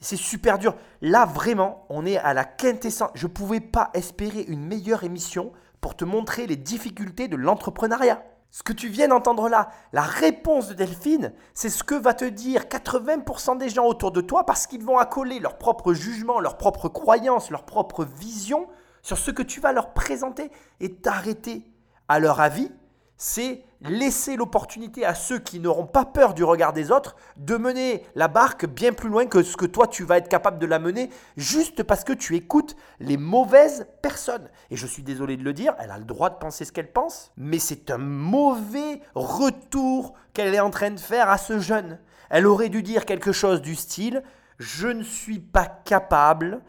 [0.01, 0.75] C'est super dur.
[1.03, 3.11] Là, vraiment, on est à la quintessence.
[3.15, 8.25] Je ne pouvais pas espérer une meilleure émission pour te montrer les difficultés de l'entrepreneuriat.
[8.51, 12.25] Ce que tu viens d'entendre là, la réponse de Delphine, c'est ce que va te
[12.25, 16.57] dire 80% des gens autour de toi parce qu'ils vont accoler leur propre jugement, leur
[16.57, 18.67] propre croyance, leur propre vision
[19.03, 21.71] sur ce que tu vas leur présenter et t'arrêter
[22.09, 22.71] à leur avis
[23.17, 28.05] c'est laisser l'opportunité à ceux qui n'auront pas peur du regard des autres de mener
[28.15, 30.79] la barque bien plus loin que ce que toi tu vas être capable de la
[30.79, 34.49] mener juste parce que tu écoutes les mauvaises personnes.
[34.71, 36.93] Et je suis désolé de le dire, elle a le droit de penser ce qu'elle
[36.93, 41.99] pense, mais c'est un mauvais retour qu'elle est en train de faire à ce jeune.
[42.31, 44.23] Elle aurait dû dire quelque chose du style
[44.59, 46.61] je ne suis pas capable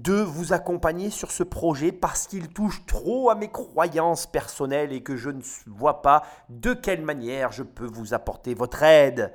[0.00, 5.02] de vous accompagner sur ce projet parce qu'il touche trop à mes croyances personnelles et
[5.02, 9.32] que je ne vois pas de quelle manière je peux vous apporter votre aide.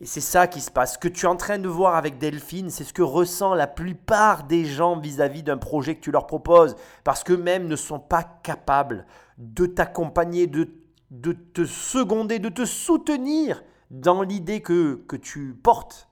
[0.00, 0.94] Et c'est ça qui se passe.
[0.94, 3.66] Ce que tu es en train de voir avec Delphine, c'est ce que ressent la
[3.66, 6.76] plupart des gens vis-à-vis d'un projet que tu leur proposes.
[7.02, 9.06] Parce qu'eux-mêmes ne sont pas capables
[9.38, 10.68] de t'accompagner, de,
[11.10, 16.07] de te seconder, de te soutenir dans l'idée que, que tu portes.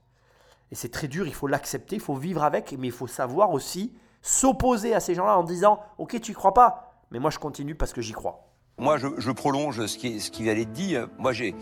[0.71, 3.51] Et c'est très dur, il faut l'accepter, il faut vivre avec, mais il faut savoir
[3.51, 7.39] aussi s'opposer à ces gens-là en disant Ok, tu y crois pas, mais moi je
[7.39, 8.43] continue parce que j'y crois.
[8.79, 10.95] Moi, je, prolonge ce qui, ce qui allait être dit.
[11.17, 11.55] Moi, j'ai,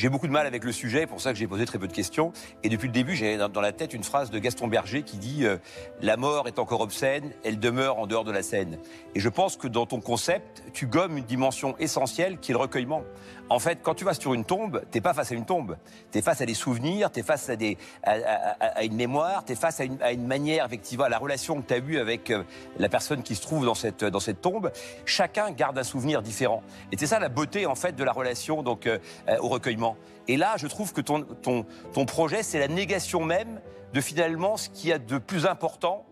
[0.00, 1.92] j'ai beaucoup de mal avec le sujet, pour ça que j'ai posé très peu de
[1.92, 2.32] questions.
[2.62, 5.44] Et depuis le début, j'ai dans, la tête une phrase de Gaston Berger qui dit
[5.44, 5.58] euh,
[6.00, 8.78] La mort est encore obscène, elle demeure en dehors de la scène.
[9.14, 12.60] Et je pense que dans ton concept, tu gommes une dimension essentielle qui est le
[12.60, 13.02] recueillement.
[13.50, 15.76] En fait, quand tu vas sur une tombe, t'es pas face à une tombe.
[16.12, 19.84] T'es face à des souvenirs, t'es face à, des, à, une mémoire, t'es face à
[19.84, 22.44] une, à une manière, effectivement, à la relation que tu as eue avec euh,
[22.78, 24.70] la personne qui se trouve dans cette, dans cette tombe.
[25.04, 26.62] Chacun garde un souvenir différent.
[26.92, 28.98] Et c'est ça la beauté en fait de la relation donc euh,
[29.40, 29.89] au recueillement.
[30.28, 31.64] Et là, je trouve que ton,
[32.06, 33.60] projet, c'est la négation même
[33.92, 36.04] de finalement ce qu'il y a de plus important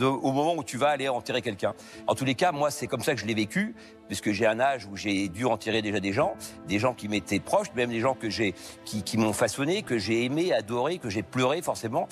[0.00, 1.74] au moment où tu vas aller enterrer quelqu'un.
[2.06, 3.74] En tous les cas, moi, c'est comme ça que je l'ai vécu,
[4.08, 6.34] puisque j'ai un âge où j'ai dû enterrer déjà des gens,
[6.66, 10.24] des gens qui m'étaient proches, même des gens que j'ai, qui, m'ont façonné, que j'ai
[10.24, 12.08] aimé, adoré, que j'ai pleuré forcément.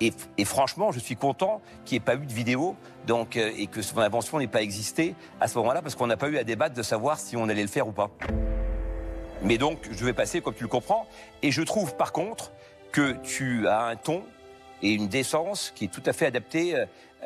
[0.00, 3.50] Et, et franchement, je suis content qu'il n'y ait pas eu de vidéo donc, euh,
[3.56, 6.36] et que son invention n'ait pas existé à ce moment-là, parce qu'on n'a pas eu
[6.36, 8.10] à débattre de savoir si on allait le faire ou pas.
[9.42, 11.06] Mais donc, je vais passer comme tu le comprends.
[11.42, 12.52] Et je trouve par contre
[12.92, 14.22] que tu as un ton
[14.82, 16.74] et une décence qui est tout à fait adaptée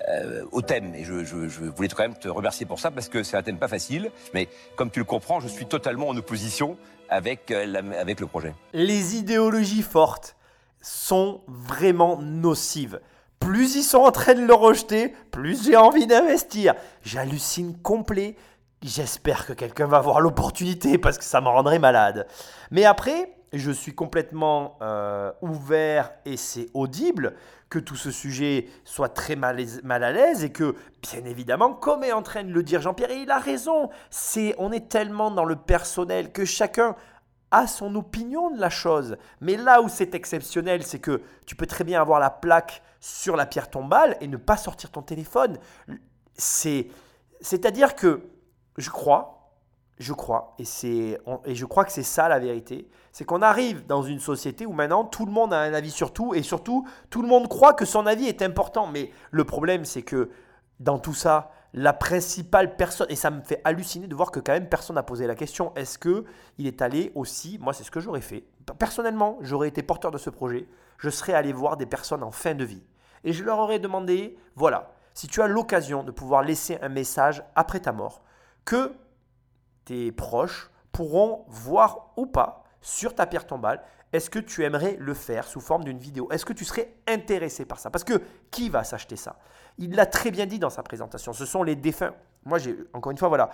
[0.09, 0.95] euh, au thème.
[0.95, 3.43] Et je, je- je voulais quand même te remercier pour ça parce que c'est un
[3.43, 4.11] thème pas facile.
[4.35, 6.77] Mais comme tu le comprends, je suis totalement en opposition
[7.09, 8.55] avec, euh, avec le projet.
[8.73, 10.37] Les idéologies fortes
[10.81, 13.01] sont vraiment nocives.
[13.39, 16.75] Plus ils sont en train de le rejeter, plus j'ai envie d'investir.
[17.03, 18.37] J'hallucine complet.
[18.83, 22.26] J'espère que quelqu'un va avoir l'opportunité parce que ça me rendrait malade.
[22.70, 27.35] Mais après, je suis complètement euh, ouvert et c'est audible
[27.68, 29.61] que tout ce sujet soit très mal,
[29.91, 33.22] à l'aise et que, bien évidemment, comme est en train de le dire Jean-Pierre, et
[33.22, 36.97] il a raison, c'est, on est tellement dans le personnel que chacun
[37.51, 39.18] a son opinion de la chose.
[39.43, 43.37] Mais là où c'est exceptionnel, c'est que tu peux très bien avoir la plaque sur
[43.37, 45.59] la pierre tombale et ne pas sortir ton téléphone.
[46.35, 46.89] C'est,
[47.41, 48.22] c'est-à-dire que
[48.81, 49.41] je crois,
[49.99, 53.87] je crois, et, c'est, et je crois que c'est ça la vérité, c'est qu'on arrive
[53.87, 56.87] dans une société où maintenant tout le monde a un avis sur tout et surtout
[57.11, 58.87] tout le monde croit que son avis est important.
[58.87, 60.31] Mais le problème, c'est que
[60.78, 64.53] dans tout ça, la principale personne, et ça me fait halluciner de voir que quand
[64.53, 66.24] même personne n'a posé la question, est-ce que
[66.59, 68.45] il est allé aussi, moi c'est ce que j'aurais fait,
[68.78, 70.66] personnellement, j'aurais été porteur de ce projet,
[70.99, 72.83] je serais allé voir des personnes en fin de vie.
[73.22, 77.45] Et je leur aurais demandé, voilà, si tu as l'occasion de pouvoir laisser un message
[77.55, 78.22] après ta mort,
[78.65, 78.93] que
[79.85, 83.83] tes proches pourront voir ou pas sur ta pierre tombale,
[84.13, 86.29] est-ce que tu aimerais le faire sous forme d'une vidéo?
[86.33, 87.91] Est-ce que tu serais intéressé par ça?
[87.91, 89.39] Parce que qui va s'acheter ça?
[89.79, 92.13] Il l'a très bien dit dans sa présentation, ce sont les défunts.
[92.45, 93.51] Moi, j'ai encore une fois, voilà,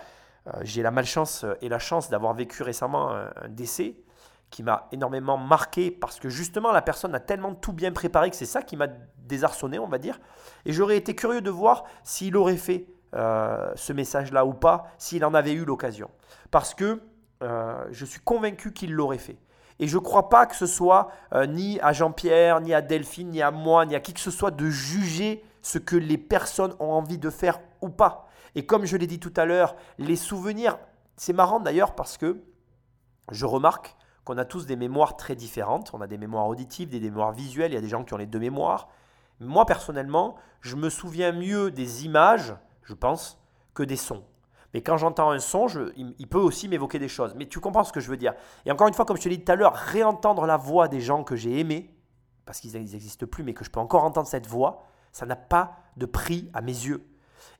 [0.47, 3.97] euh, j'ai la malchance et la chance d'avoir vécu récemment un décès
[4.49, 8.35] qui m'a énormément marqué parce que justement la personne a tellement tout bien préparé que
[8.35, 8.87] c'est ça qui m'a
[9.17, 10.19] désarçonné, on va dire.
[10.65, 15.23] Et j'aurais été curieux de voir s'il aurait fait euh, ce message-là ou pas, s'il
[15.25, 16.09] en avait eu l'occasion.
[16.51, 17.01] Parce que
[17.43, 19.37] euh, je suis convaincu qu'il l'aurait fait.
[19.79, 23.29] Et je ne crois pas que ce soit euh, ni à Jean-Pierre, ni à Delphine,
[23.29, 26.73] ni à moi, ni à qui que ce soit de juger ce que les personnes
[26.79, 28.27] ont envie de faire ou pas.
[28.55, 30.79] Et comme je l'ai dit tout à l'heure, les souvenirs,
[31.15, 32.41] c'est marrant d'ailleurs parce que
[33.31, 35.91] je remarque qu'on a tous des mémoires très différentes.
[35.93, 38.17] On a des mémoires auditives, des mémoires visuelles, il y a des gens qui ont
[38.17, 38.89] les deux mémoires.
[39.39, 42.55] Moi, personnellement, je me souviens mieux des images,
[42.87, 43.39] je pense,
[43.73, 44.23] que des sons.
[44.73, 47.35] Mais quand j'entends un son, il, peut aussi m'évoquer des choses.
[47.35, 48.33] Mais tu comprends ce que je veux dire.
[48.65, 50.87] Et encore une fois, comme je te l'ai dit tout à l'heure, réentendre la voix
[50.87, 51.93] des gens que j'ai aimés,
[52.45, 55.77] parce qu'ils n'existent plus, mais que je peux encore entendre cette voix, ça n'a pas
[55.95, 57.05] de prix à mes yeux.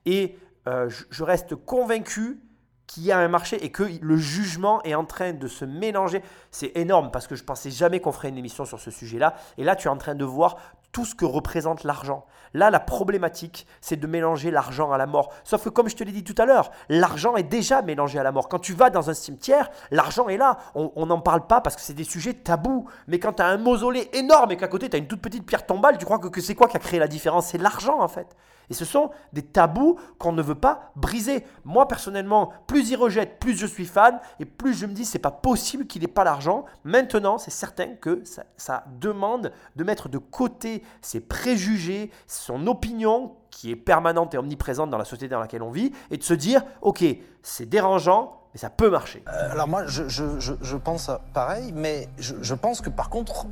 [0.06, 2.42] Et euh, je, je reste convaincu
[2.88, 6.24] qu'il y a un marché et que le jugement est en train de se mélanger.
[6.52, 9.36] C'est énorme parce que je pensais jamais qu'on ferait une émission sur ce sujet-là.
[9.58, 10.58] Et là, tu es en train de voir
[10.92, 12.26] tout ce que représente l'argent.
[12.54, 15.34] Là, la problématique, c'est de mélanger l'argent à la mort.
[15.44, 18.24] Sauf que, comme je te l'ai dit tout à l'heure, l'argent est déjà mélangé à
[18.24, 18.48] la mort.
[18.48, 20.58] Quand tu vas dans un cimetière, l'argent est là.
[20.76, 22.88] On n'en parle pas parce que c'est des sujets tabous.
[23.08, 25.46] Mais quand tu as un mausolée énorme et qu'à côté, tu as une toute petite
[25.46, 27.48] pierre tombale, tu crois que, que c'est quoi qui a créé la différence?
[27.48, 28.36] C'est l'argent, en fait.
[28.70, 31.46] Et ce sont des tabous qu'on ne veut pas briser.
[31.64, 35.20] Moi, personnellement, plus ils rejettent, plus je suis fan, et plus je me dis, c'est
[35.20, 36.66] pas possible qu'il n'ait pas l'argent.
[36.84, 38.24] Maintenant, c'est certain que
[38.58, 44.90] ça demande de mettre de côté ses préjugés, son opinion, qui est permanente et omniprésente
[44.90, 47.04] dans la société dans laquelle on vit, et de se dire, ok,
[47.44, 49.24] c'est dérangeant, mais ça peut marcher.
[49.26, 53.48] Alors moi, je, je- je- je pense pareil, mais je, pense que par contre,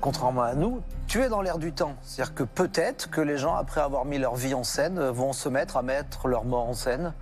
[0.00, 1.94] contrairement à nous, tu es dans l'air du temps.
[2.02, 5.32] C'est-à-dire que peut-être que les gens, après avoir mis leur vie en scène, euh, vont
[5.32, 7.12] se mettre à mettre leur mort en scène.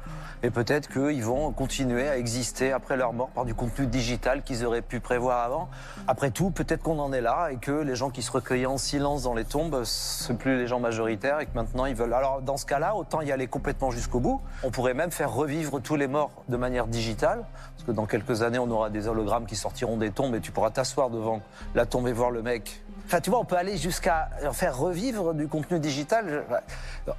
[0.43, 4.64] Et peut-être qu'ils vont continuer à exister après leur mort par du contenu digital qu'ils
[4.64, 5.68] auraient pu prévoir avant.
[6.07, 8.78] Après tout, peut-être qu'on en est là et que les gens qui se recueillaient en
[8.78, 12.14] silence dans les tombes, c'est plus les gens majoritaires et que maintenant ils veulent.
[12.14, 14.41] Alors dans ce cas-là, autant y aller complètement jusqu'au bout.
[14.62, 18.43] On pourrait même faire revivre tous les morts de manière digitale, parce que dans quelques
[18.43, 21.41] années, on aura des hologrammes qui sortiront des tombes et tu pourras t'asseoir devant
[21.74, 22.82] la tombe et voir le mec.
[23.07, 26.45] Enfin, tu vois, on peut aller jusqu'à faire revivre du contenu digital.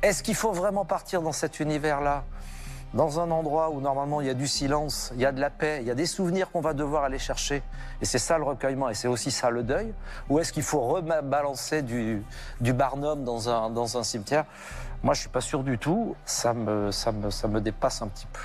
[0.02, 2.24] Est-ce qu'il faut vraiment partir dans cet univers-là?
[2.94, 5.50] Dans un endroit où normalement il y a du silence, il y a de la
[5.50, 7.62] paix, il y a des souvenirs qu'on va devoir aller chercher.
[8.02, 9.94] Et c'est ça le recueillement et c'est aussi ça le deuil.
[10.30, 12.24] Ou est-ce qu'il faut rebalancer du,
[12.62, 14.46] du barnum dans un, dans un cimetière?
[15.04, 16.16] Moi je suis pas sûr du tout.
[16.26, 18.42] Ça me, ça, me, ça me dépasse un petit peu.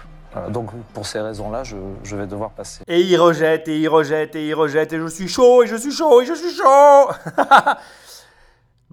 [0.51, 2.83] Donc pour ces raisons-là, je, je vais devoir passer.
[2.89, 5.77] Et il rejette, et il rejette, et il rejette, et je suis chaud, et je
[5.77, 7.11] suis chaud, et je suis chaud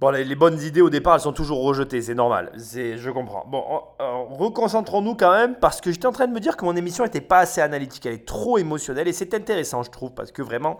[0.00, 3.44] Bon, les, bonnes idées au départ, elles sont toujours rejetées, c'est normal, c'est, je comprends.
[3.46, 6.64] Bon, en- en- reconcentrons-nous quand même, parce que j'étais en train de me dire que
[6.64, 10.12] mon émission n'était pas assez analytique, elle est trop émotionnelle, et c'est intéressant, je trouve,
[10.14, 10.78] parce que vraiment,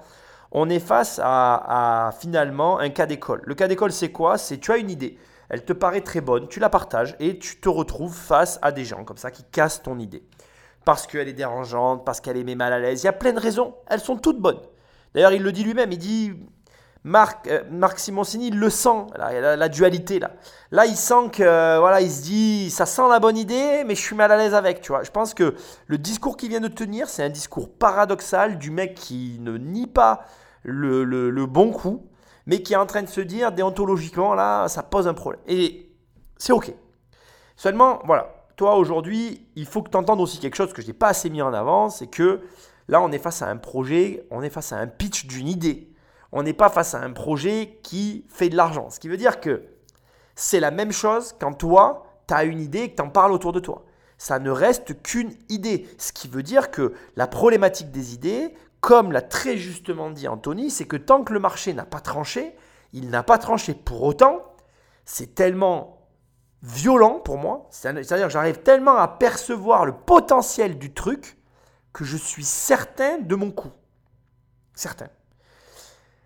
[0.53, 3.43] on est face à, finalement un cas d'école.
[3.45, 4.39] Le cas d'école, c'est quoi?
[4.39, 5.19] C'est tu as une idée,
[5.51, 8.87] elle te paraît très bonne, tu la partages, et tu te retrouves face à des
[8.87, 10.23] gens comme ça qui cassent ton idée
[10.87, 13.03] parce qu'elle est dérangeante, parce qu'elle est mal à l'aise.
[13.03, 13.75] Il y a plein de raisons.
[13.87, 14.61] Elles sont toutes bonnes.
[15.15, 15.93] D'ailleurs, il le dit lui-même.
[15.93, 16.33] Il dit
[17.03, 20.33] Marc, euh, Marc Simoncini, le sent, la, dualité là.
[20.71, 23.95] Là, il sent que euh, voilà, il se dit, ça sent la bonne idée, mais
[23.95, 24.81] je suis mal à l'aise avec.
[24.81, 25.03] Tu vois.
[25.03, 25.55] Je pense que
[25.87, 29.87] le discours qu'il vient de tenir, c'est un discours paradoxal du mec qui ne nie
[29.87, 30.25] pas
[30.63, 32.11] le bon coup,
[32.47, 35.41] mais qui est en train de se dire déontologiquement là, ça pose un problème.
[35.47, 35.91] Et
[36.37, 36.75] c'est ok.
[37.57, 40.93] Seulement, voilà, toi aujourd'hui, il faut que tu entendes aussi quelque chose que je n'ai
[40.93, 42.41] pas assez mis en avant, c'est que
[42.89, 45.90] là, on est face à un projet, on est face à un pitch d'une idée.
[46.33, 48.91] On n'est pas face à un projet qui fait de l'argent.
[48.91, 49.65] Ce qui veut dire que
[50.37, 53.33] c'est la même chose quand toi, tu as une idée et que tu en parles
[53.33, 53.85] autour de toi.
[54.17, 55.89] Ça ne reste qu'une idée.
[55.99, 60.71] Ce qui veut dire que la problématique des idées, comme l'a très justement dit Anthony,
[60.71, 62.55] c'est que tant que le marché n'a pas tranché,
[62.93, 63.75] il n'a pas tranché.
[63.75, 64.43] Pour autant,
[65.05, 66.07] c'est tellement
[66.63, 67.67] violent pour moi.
[67.71, 71.39] C'est- C'est-à-dire que j'arrive tellement à percevoir le potentiel du truc
[71.93, 73.73] que je suis certain de mon coup.
[74.75, 75.09] Certain.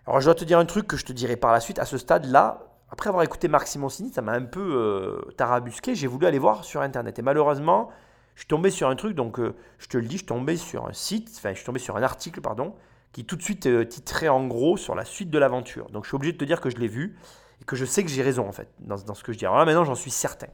[0.07, 1.79] Alors je dois te dire un truc que je te dirai par la suite.
[1.79, 5.95] À ce stade-là, après avoir écouté Marc Simoncini, ça m'a un peu euh, tarabusqué.
[5.95, 7.19] J'ai voulu aller voir sur Internet.
[7.19, 7.91] Et malheureusement,
[8.35, 10.57] je suis tombé sur un truc, donc euh, je te le dis, je suis tombé
[10.57, 12.75] sur un site, enfin je suis tombé sur un article, pardon,
[13.13, 15.89] qui tout de suite euh, titrait en gros sur la suite de l'aventure.
[15.91, 17.17] Donc je suis obligé de te dire que je l'ai vu
[17.63, 19.47] et que je sais que j'ai raison en fait dans, dans ce que je dis.
[19.47, 20.49] Alors là maintenant j'en suis certain.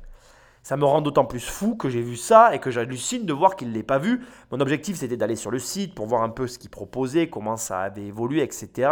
[0.62, 3.56] Ça me rend d'autant plus fou que j'ai vu ça et que j'hallucine de voir
[3.56, 4.26] qu'il ne l'ait pas vu.
[4.50, 7.56] Mon objectif c'était d'aller sur le site pour voir un peu ce qu'il proposait, comment
[7.56, 8.90] ça avait évolué, etc.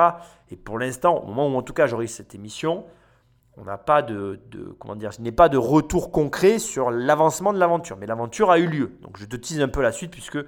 [0.50, 2.84] Et pour l'instant, au moment où en tout cas j'aurai cette émission,
[3.58, 4.40] on n'a pas de,
[4.78, 7.96] comment dire, je n'ai pas de retour concret sur l'avancement de l'aventure.
[7.96, 8.92] Mais l'aventure a eu lieu.
[9.02, 10.38] Donc je te tease un peu la suite puisque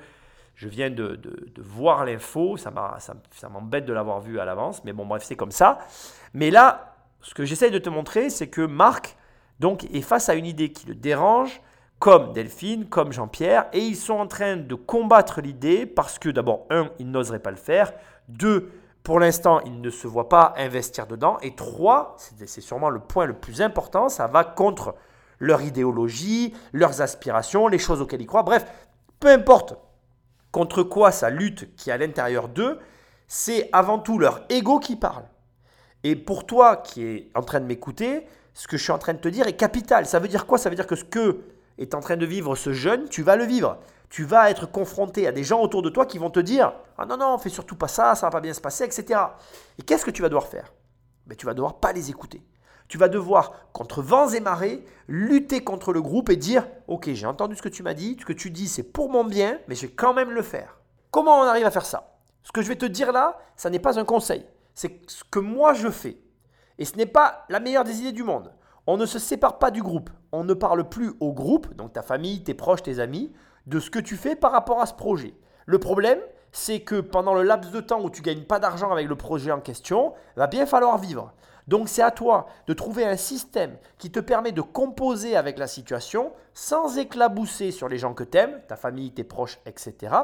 [0.54, 1.18] je viens de,
[1.58, 2.56] voir l'info.
[2.56, 4.84] Ça, ça m'embête de l'avoir vu à l'avance.
[4.84, 5.78] Mais bon, bref, c'est comme ça.
[6.34, 9.16] Mais là, ce que j'essaye de te montrer, c'est que Marc
[9.60, 11.60] donc, est face à une idée qui le dérange,
[11.98, 16.66] comme Delphine, comme Jean-Pierre, et ils sont en train de combattre l'idée parce que d'abord,
[16.70, 17.92] un, ils n'oseraient pas le faire,
[18.28, 23.00] deux, pour l'instant, ils ne se voient pas investir dedans, et trois, c'est sûrement le
[23.00, 24.94] point le plus important, ça va contre
[25.38, 28.64] leur idéologie, leurs aspirations, les choses auxquelles ils croient, bref,
[29.20, 29.74] peu importe
[30.52, 32.78] contre quoi ça lutte qui est à l'intérieur d'eux,
[33.28, 35.24] c'est avant tout leur ego qui parle.
[36.02, 38.26] Et pour toi qui es en train de m'écouter,
[38.60, 40.04] ce que je suis en train de te dire est capital.
[40.04, 40.58] Ça veut dire quoi?
[40.58, 41.38] Ça veut dire que ce que
[41.78, 43.78] est en train de vivre ce jeune, tu vas le vivre.
[44.10, 47.06] Tu vas être confronté à des gens autour de toi qui vont te dire Ah
[47.06, 49.18] non, non, fais surtout pas ça, ça va pas bien se passer, etc.
[49.78, 50.74] Et qu'est-ce que tu vas devoir faire?
[51.26, 52.42] Ben, Tu vas devoir pas les écouter.
[52.86, 57.26] Tu vas devoir, contre vents et marées, lutter contre le groupe et dire Ok, j'ai
[57.26, 59.74] entendu ce que tu m'as dit, ce que tu dis c'est pour mon bien, mais
[59.74, 60.80] je vais quand même le faire.
[61.10, 62.18] Comment on arrive à faire ça?
[62.42, 64.44] Ce que je vais te dire là, ça n'est pas un conseil.
[64.74, 66.18] C'est ce que moi je fais.
[66.80, 68.52] Et ce n'est pas la meilleure des idées du monde.
[68.86, 70.10] On ne se sépare pas du groupe.
[70.32, 73.32] On ne parle plus au groupe, donc ta famille, tes proches, tes amis,
[73.66, 75.34] de ce que tu fais par rapport à ce projet.
[75.66, 76.18] Le problème,
[76.52, 79.52] c'est que pendant le laps de temps où tu gagnes pas d'argent avec le projet
[79.52, 81.34] en question, va bien falloir vivre.
[81.68, 85.66] Donc c'est à toi de trouver un système qui te permet de composer avec la
[85.66, 90.14] situation sans éclabousser sur les gens que t'aimes, ta famille, tes proches, etc.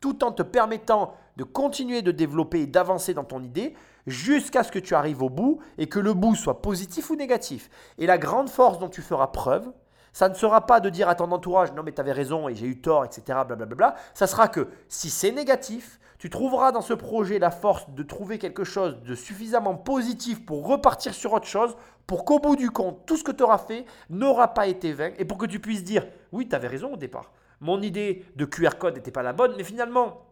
[0.00, 3.74] Tout en te permettant de continuer de développer et d'avancer dans ton idée
[4.06, 7.70] jusqu'à ce que tu arrives au bout et que le bout soit positif ou négatif.
[7.98, 9.72] Et la grande force dont tu feras preuve,
[10.12, 12.54] ça ne sera pas de dire à ton entourage non mais tu avais raison et
[12.54, 13.40] j'ai eu tort, etc.
[13.46, 13.94] Blablabla.
[14.14, 18.38] Ça sera que si c'est négatif, tu trouveras dans ce projet la force de trouver
[18.38, 21.76] quelque chose de suffisamment positif pour repartir sur autre chose,
[22.06, 25.10] pour qu'au bout du compte, tout ce que tu auras fait n'aura pas été vain
[25.18, 27.32] et pour que tu puisses dire oui, tu avais raison au départ.
[27.60, 30.26] Mon idée de QR code n'était pas la bonne, mais finalement,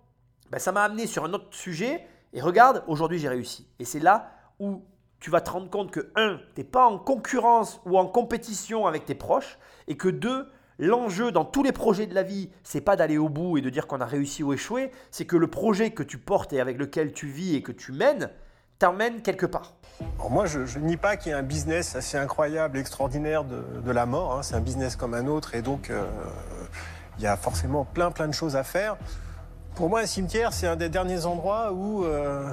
[0.50, 2.06] ben, ça m'a amené sur un autre sujet.
[2.32, 3.66] Et regarde, aujourd'hui j'ai réussi.
[3.78, 4.84] Et c'est là où
[5.18, 8.86] tu vas te rendre compte que, un, tu n'es pas en concurrence ou en compétition
[8.86, 12.80] avec tes proches, et que deux, l'enjeu dans tous les projets de la vie, c'est
[12.80, 15.48] pas d'aller au bout et de dire qu'on a réussi ou échoué, c'est que le
[15.48, 18.30] projet que tu portes et avec lequel tu vis et que tu mènes,
[18.78, 19.74] t'emmène quelque part.
[20.18, 23.62] Alors moi, je, je nie pas qu'il y a un business assez incroyable, extraordinaire de,
[23.84, 24.38] de la mort.
[24.38, 24.42] hein.
[24.42, 26.06] C'est un business comme un autre et donc euh,
[27.18, 28.96] il y a forcément plein plein de choses à faire.
[29.74, 32.44] Pour moi, un cimetière, c'est un des derniers endroits où euh,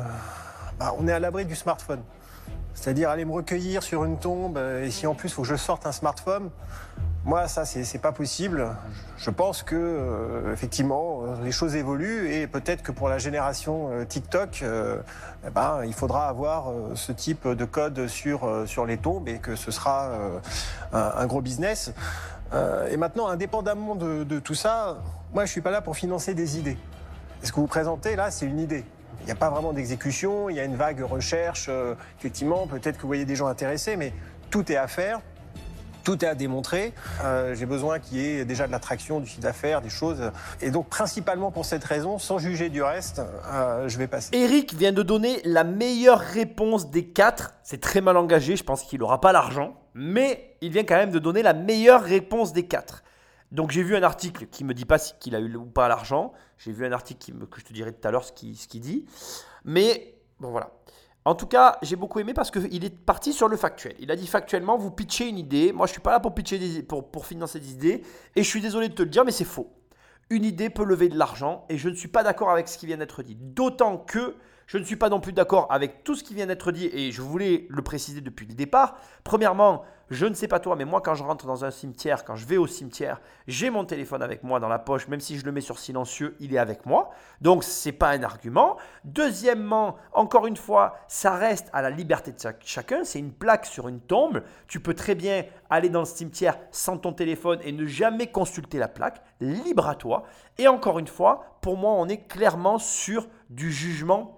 [0.80, 2.02] bah, on est à l'abri du smartphone.
[2.74, 5.48] C'est-à-dire aller me recueillir sur une tombe euh, et si en plus il faut que
[5.48, 6.50] je sorte un smartphone,
[7.26, 8.70] Moi, ça, c'est pas possible.
[9.18, 14.64] Je pense que, euh, effectivement, les choses évoluent et peut-être que pour la génération TikTok,
[14.64, 19.58] eh ben, il faudra avoir ce type de code sur, sur les tombes et que
[19.58, 20.10] ce sera
[20.94, 21.92] un, gros business.
[22.90, 25.00] Et maintenant, indépendamment de, de tout ça,
[25.34, 26.78] moi, je suis pas là pour financer des idées.
[27.44, 28.84] Ce que vous présentez là, c'est une idée.
[29.22, 31.68] Il n'y a pas vraiment d'exécution, il y a une vague recherche.
[31.70, 34.14] euh, effectivement, peut-être que vous voyez des gens intéressés, mais
[34.50, 35.22] tout est à faire.
[36.04, 36.94] Tout est à démontrer.
[37.26, 40.32] Euh, J'ai besoin qu'il y ait déjà de l'attraction, du chiffre d'affaires, des choses.
[40.62, 43.22] Et donc, principalement pour cette raison, sans juger du reste,
[43.52, 44.30] euh, je vais passer.
[44.34, 47.56] Eric vient de donner la meilleure réponse des quatre.
[47.64, 49.76] C'est très mal engagé, je pense qu'il n'aura pas l'argent.
[49.94, 53.04] Mais il vient quand même de donner la meilleure réponse des quatre.
[53.52, 56.34] Donc j'ai vu un article qui me dit pas qu'il a eu ou pas l'argent.
[56.58, 58.68] J'ai vu un article qui que je te dirai tout à l'heure ce qu'il ce
[58.68, 59.06] qu'il dit.
[59.64, 60.72] Mais bon voilà.
[61.28, 63.96] En tout cas, j'ai beaucoup aimé parce qu'il est parti sur le factuel.
[64.00, 65.74] Il a dit factuellement, vous pitchez une idée.
[65.74, 68.02] Moi, je suis pas là pour pitcher pour, pour financer des idées.
[68.38, 69.74] Et je suis désolé de te le dire, mais c'est faux.
[70.30, 72.86] Une idée peut lever de l'argent et je ne suis pas d'accord avec ce qui
[72.86, 73.36] vient d'être dit.
[73.36, 74.36] D'autant que
[74.68, 77.12] je ne suis pas non plus d'accord avec tout ce qui vient d'être dit et
[77.12, 78.98] je voulais le préciser depuis le départ.
[79.24, 82.36] Premièrement, je ne sais pas toi, mais moi quand je rentre dans un cimetière, quand
[82.36, 85.46] je vais au cimetière, j'ai mon téléphone avec moi dans la poche, même si je
[85.46, 87.10] le mets sur silencieux, il est avec moi.
[87.42, 88.78] Donc c'est pas un argument.
[89.06, 93.04] Deuxièmement, encore une fois, ça reste à la liberté de chac- chacun.
[93.04, 94.44] C'est une plaque sur une tombe.
[94.68, 98.80] Tu peux très bien aller dans le cimetière sans ton téléphone et ne jamais consulter
[98.80, 99.22] la plaque.
[99.40, 100.24] Libre à toi.
[100.58, 104.37] Et encore une fois, pour moi, on est clairement sur du jugement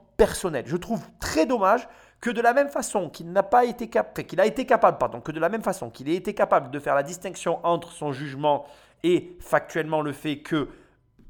[0.66, 1.88] Je trouve très dommage
[2.22, 5.32] que de la même façon qu'il n'a pas été capable, a été capable, pardon, que
[5.32, 8.66] de la même façon qu'il ait été capable de faire la distinction entre son jugement
[9.04, 10.68] et factuellement le fait que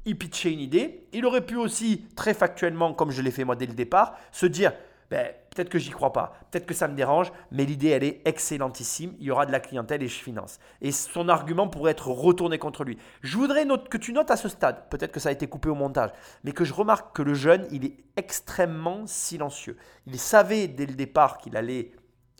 [0.06, 3.54] il pitchait une idée, il aurait pu aussi très factuellement, comme je l'ai fait moi
[3.54, 4.72] dès le départ, se dire
[5.10, 8.22] ben, peut-être que j'y crois pas, peut-être que ça me dérange, mais l'idée elle est
[8.24, 10.58] excellentissime, il y aura de la clientèle et je finance.
[10.80, 12.98] Et son argument pourrait être retourné contre lui.
[13.22, 15.74] Je voudrais que tu notes à ce stade, peut-être que ça a été coupé au
[15.74, 16.10] montage,
[16.44, 19.76] mais que je remarque que le jeune, il est extrêmement silencieux.
[20.06, 21.92] Il savait dès le départ qu'il allait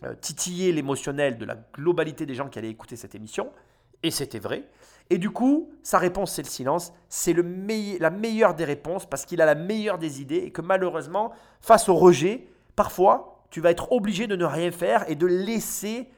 [0.03, 3.51] euh, titiller l'émotionnel de la globalité des gens qui allaient écouter cette émission,
[4.03, 4.67] et c'était vrai.
[5.09, 6.93] Et du coup, sa réponse, c'est le silence.
[7.09, 7.43] C'est le
[7.99, 11.89] la meilleure des réponses parce qu'il a la meilleure des idées et que malheureusement, face
[11.89, 16.09] au rejet, parfois, tu vas être obligé de ne rien faire et de laisser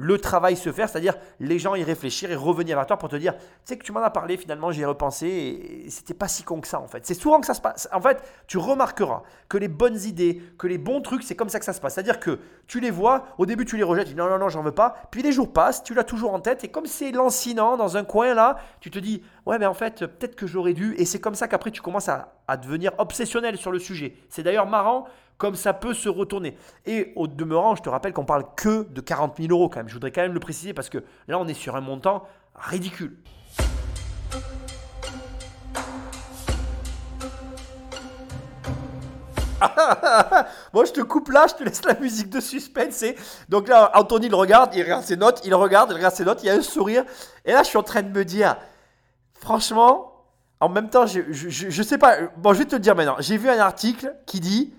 [0.00, 3.16] le travail se faire, c'est-à-dire les gens y réfléchir et revenir vers toi pour te
[3.16, 6.28] dire, tu sais que tu m'en as parlé, finalement j'y ai repensé et c'était pas
[6.28, 7.04] si con que ça en fait.
[7.04, 7.88] C'est souvent que ça se passe.
[7.92, 11.58] En fait, tu remarqueras que les bonnes idées, que les bons trucs, c'est comme ça
[11.58, 11.94] que ça se passe.
[11.94, 12.38] C'est-à-dire que
[12.68, 14.70] tu les vois, au début tu les rejettes, tu dis non, non, non, j'en veux
[14.70, 14.94] pas.
[15.10, 18.04] Puis les jours passent, tu l'as toujours en tête et comme c'est lancinant dans un
[18.04, 20.94] coin là, tu te dis, ouais, mais en fait, peut-être que j'aurais dû.
[20.96, 24.14] Et c'est comme ça qu'après tu commences à, à devenir obsessionnel sur le sujet.
[24.28, 26.56] C'est d'ailleurs marrant comme ça peut se retourner.
[26.84, 29.88] Et au demeurant, je te rappelle qu'on parle que de 40 000 euros quand même.
[29.88, 32.24] Je voudrais quand même le préciser parce que là, on est sur un montant
[32.54, 33.16] ridicule.
[40.72, 43.02] Moi, je te coupe là, je te laisse la musique de suspense.
[43.02, 43.16] Et
[43.48, 46.42] donc là, Anthony le regarde, il regarde ses notes, il regarde, il regarde ses notes,
[46.42, 47.04] il y a un sourire.
[47.44, 48.56] Et là, je suis en train de me dire,
[49.34, 50.12] franchement,
[50.60, 52.16] en même temps, je, je, je- je sais pas.
[52.36, 53.16] Bon, je vais te le dire maintenant.
[53.20, 54.72] J'ai vu un article qui dit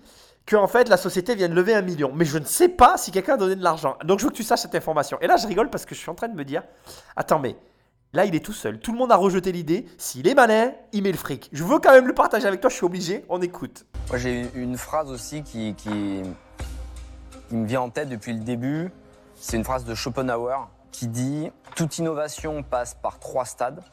[0.50, 2.97] que en fait la société vient de lever un million, mais je ne sais pas
[2.97, 3.97] si quelqu'un a donné de l'argent.
[4.04, 5.20] Donc je veux que tu saches cette information.
[5.22, 6.64] Et là, je rigole parce que je suis en train de me dire,
[7.16, 7.56] attends, mais
[8.14, 8.80] là, il est tout seul.
[8.80, 9.86] Tout le monde a rejeté l'idée.
[10.00, 11.50] S'il est malin, il met le fric.
[11.54, 12.72] Je veux quand même le partager avec toi.
[12.72, 13.26] Je suis obligé.
[13.30, 13.86] On écoute.
[14.10, 16.24] Moi, j'ai une- phrase aussi qui, qui,
[17.50, 18.89] qui me vient en tête depuis le début.
[19.36, 23.84] C'est une phrase de Schopenhauer qui dit Toute innovation passe par trois stades.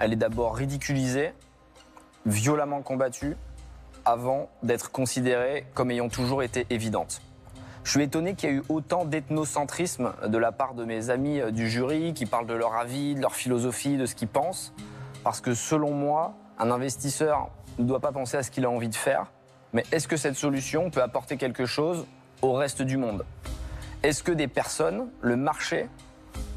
[0.00, 1.32] Elle est d'abord ridiculisée,
[2.26, 3.36] violemment combattue,
[4.04, 7.20] avant d'être considérée comme ayant toujours été évidente.
[7.84, 11.40] Je suis étonné qu'il y ait eu autant d'ethnocentrisme de la part de mes amis
[11.40, 14.72] euh, du jury qui parlent de leur avis, de leur philosophie, de ce qu'ils pensent.
[15.22, 18.88] Parce que selon moi, un investisseur ne doit pas penser à ce qu'il a envie
[18.88, 19.26] de faire,
[19.74, 22.06] mais est-ce que cette solution peut apporter quelque chose
[22.40, 23.24] au reste du monde?
[24.02, 25.88] Est-ce que des personnes, le marché,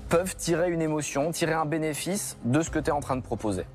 [0.09, 3.21] peuvent tirer une émotion, tirer un bénéfice de ce que tu es en train de
[3.21, 3.65] proposer?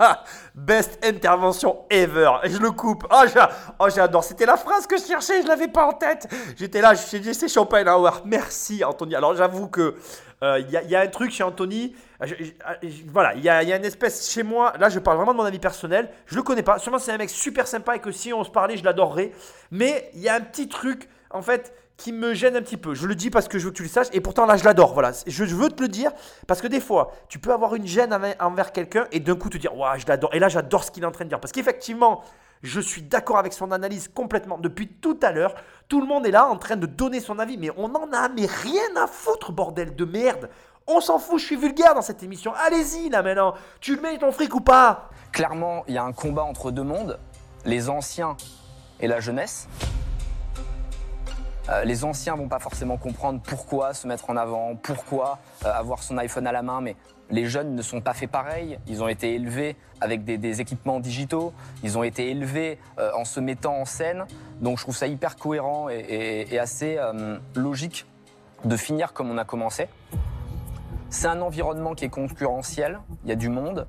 [0.54, 2.30] best intervention ever.
[2.44, 3.04] Je le coupe.
[3.10, 4.24] Oh, j'a- oh, j'adore.
[4.24, 5.42] C'était la phrase que je cherchais.
[5.42, 6.26] Je l'avais pas en tête.
[6.56, 6.94] J'étais là.
[6.94, 8.22] Dit, c'est Schopenhauer.
[8.24, 9.14] Merci, Anthony.
[9.14, 9.96] Alors, j'avoue que
[10.42, 11.94] euh, il y, a- un truc chez Anthony.
[13.08, 14.72] voilà, il y a, il y a une espèce chez moi.
[14.78, 16.10] Là, je parle vraiment de mon avis personnel.
[16.26, 16.78] Je le connais pas.
[16.78, 19.32] Sûrement, c'est un mec super sympa et que si on se parlait, je l'adorerais.
[19.70, 22.94] Mais il y a un petit truc, en fait, qui me gêne un petit peu.
[22.94, 24.08] Je le dis parce que je veux que tu le saches.
[24.12, 24.94] Et pourtant, là, je l'adore.
[24.94, 25.12] Voilà.
[25.26, 26.10] Je, veux te le dire
[26.46, 29.50] parce que des fois, tu peux avoir une gêne envers, envers quelqu'un et d'un coup
[29.50, 30.34] te dire, waouh, je l'adore.
[30.34, 31.38] Et là, j'adore ce qu'il est en train de dire.
[31.38, 32.22] Parce qu'effectivement,
[32.62, 34.56] je suis d'accord avec son analyse complètement.
[34.56, 35.54] Depuis tout à l'heure,
[35.88, 37.58] tout le monde est là en train de donner son avis.
[37.58, 40.48] Mais on en a mais rien à foutre, bordel de merde.
[40.86, 42.54] On s'en fout, je suis vulgaire dans cette émission.
[42.54, 43.54] Allez-y là maintenant.
[43.80, 45.10] Tu le mets ton fric ou pas?
[45.32, 47.18] Clairement, il y a un combat entre deux mondes,
[47.66, 48.38] les anciens
[48.98, 49.68] et la jeunesse.
[51.70, 56.02] Euh, les anciens vont pas forcément comprendre pourquoi se mettre en avant, pourquoi euh, avoir
[56.02, 56.96] son iPhone à la main, mais
[57.30, 58.78] les jeunes ne sont pas faits pareil.
[58.88, 61.52] Ils ont été élevés avec des, équipements digitaux,
[61.84, 64.24] ils ont été élevés euh, en se mettant en scène.
[64.60, 66.98] Donc je trouve ça hyper cohérent et, assez
[67.54, 68.04] logique
[68.64, 69.88] de finir comme on a commencé.
[71.08, 73.86] C'est un environnement qui est concurrentiel, il y a du monde,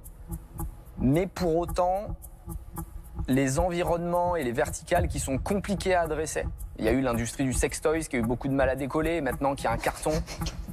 [0.99, 2.15] mais pour autant,
[3.27, 6.45] les environnements et les verticales qui sont compliqués à adresser.
[6.79, 9.15] Il y a eu l'industrie du sextoys qui a eu beaucoup de mal à décoller,
[9.15, 10.11] et maintenant qu'il y a un carton.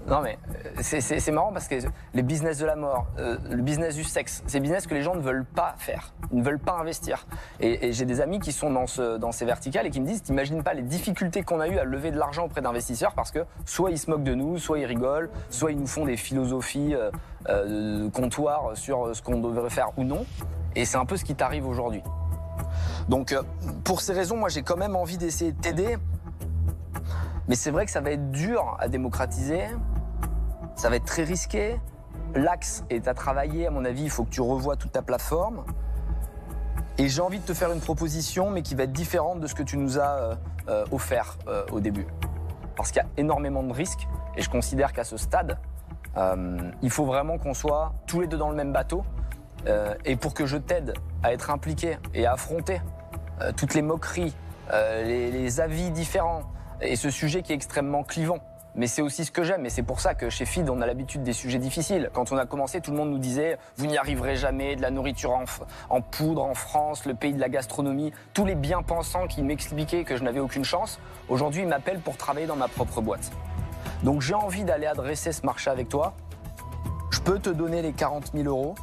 [0.09, 1.75] Non mais euh, c'est- marrant parce que
[2.15, 5.15] les business de la mort, euh, le business du sexe, c'est business que les gens
[5.15, 7.27] ne veulent pas faire, ils ne veulent pas investir.
[7.61, 10.23] Et, j'ai des amis qui sont dans, ce, dans ces verticales et qui me disent,
[10.23, 13.41] t'imagines pas les difficultés qu'on a eu à lever de l'argent auprès d'investisseurs parce que
[13.67, 16.95] soit ils se moquent de nous, soit ils rigolent, soit ils nous font des philosophies
[16.95, 17.11] euh,
[17.51, 18.09] euh,
[18.75, 20.25] sur ce qu'on devrait faire ou non.
[20.75, 22.03] Et c'est un peu ce qui t'arrive aujourd'hui.
[23.09, 23.43] Donc, euh,
[23.85, 25.97] pour ces raisons, moi, j'ai quand même envie d'essayer de t'aider.
[27.49, 29.65] Mais c'est vrai que ça va être dur à démocratiser.
[30.77, 31.81] Ça va être très risqué.
[32.35, 33.67] L'axe est à travailler.
[33.67, 35.65] À mon avis, il faut que tu revoies toute ta plateforme.
[36.99, 39.55] Et j'ai envie de te faire une proposition, mais qui va être différente de ce
[39.55, 40.35] que tu nous as euh,
[40.69, 41.39] euh, offert
[41.73, 42.07] au début.
[42.77, 44.07] Parce qu'il y a énormément de risques.
[44.37, 45.59] Et je considère qu'à ce stade,
[46.83, 49.05] il faut vraiment qu'on soit tous les deux dans le même bateau.
[49.67, 52.81] Euh, et pour que je t'aide à être impliqué et à affronter
[53.41, 54.35] euh, toutes les moqueries,
[54.73, 56.43] euh, les, avis différents
[56.81, 58.39] et ce sujet qui est extrêmement clivant.
[58.75, 60.87] Mais c'est aussi ce que j'aime et c'est pour ça que chez Feed, on a
[60.87, 62.11] l'habitude des sujets difficiles.
[62.13, 64.91] Quand on a commencé, tout le monde nous disait Vous n'y arriverez jamais, de la
[64.91, 65.45] nourriture en,
[65.91, 68.13] en poudre en France, le pays de la gastronomie.
[68.35, 72.47] Tous les bien-pensants qui m'expliquaient que je n'avais aucune chance, aujourd'hui, ils m'appellent pour travailler
[72.47, 73.33] dans ma propre boîte.
[74.05, 76.15] Donc j'ai envie d'aller adresser ce marché avec toi.
[77.11, 78.75] Je peux te donner les 40 000 euros,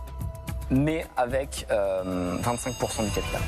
[0.70, 3.42] mais avec euh, 25% du capital.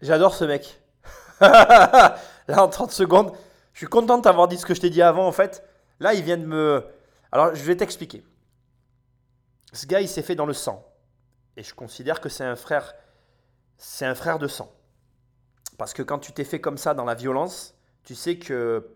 [0.00, 0.80] J'adore ce mec.
[1.40, 2.16] Là,
[2.48, 3.32] en 30 secondes,
[3.72, 5.64] je suis content de t'avoir dit ce que je t'ai dit avant, en fait.
[6.00, 6.84] Là, il vient de me.
[7.32, 8.24] Alors, je vais t'expliquer.
[9.72, 10.86] Ce gars, il s'est fait dans le sang.
[11.56, 12.94] Et je considère que c'est un frère.
[13.78, 14.72] C'est un frère de sang.
[15.78, 17.74] Parce que quand tu t'es fait comme ça dans la violence,
[18.04, 18.88] tu sais que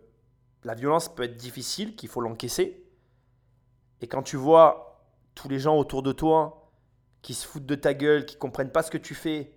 [0.64, 2.84] la violence peut être difficile, qu'il faut l'encaisser.
[4.00, 4.87] Et quand tu vois
[5.38, 6.68] tous les gens autour de toi
[7.22, 9.52] qui se foutent de ta gueule, qui comprennent pas ce que tu fais,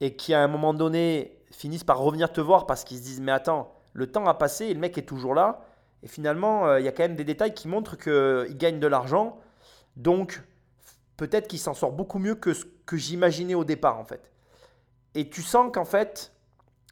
[0.00, 3.20] et qui à un moment donné finissent par revenir te voir parce qu'ils se disent
[3.20, 5.64] mais attends, le temps a passé et le mec est toujours là.
[6.02, 8.86] Et finalement, euh, il y a quand même des détails qui montrent qu'il gagne de
[8.86, 9.38] l'argent.
[9.96, 10.42] Donc,
[11.16, 14.30] peut-être qu'il s'en sort beaucoup mieux que ce que j'imaginais au départ en fait.
[15.14, 16.32] Et tu sens qu'en fait,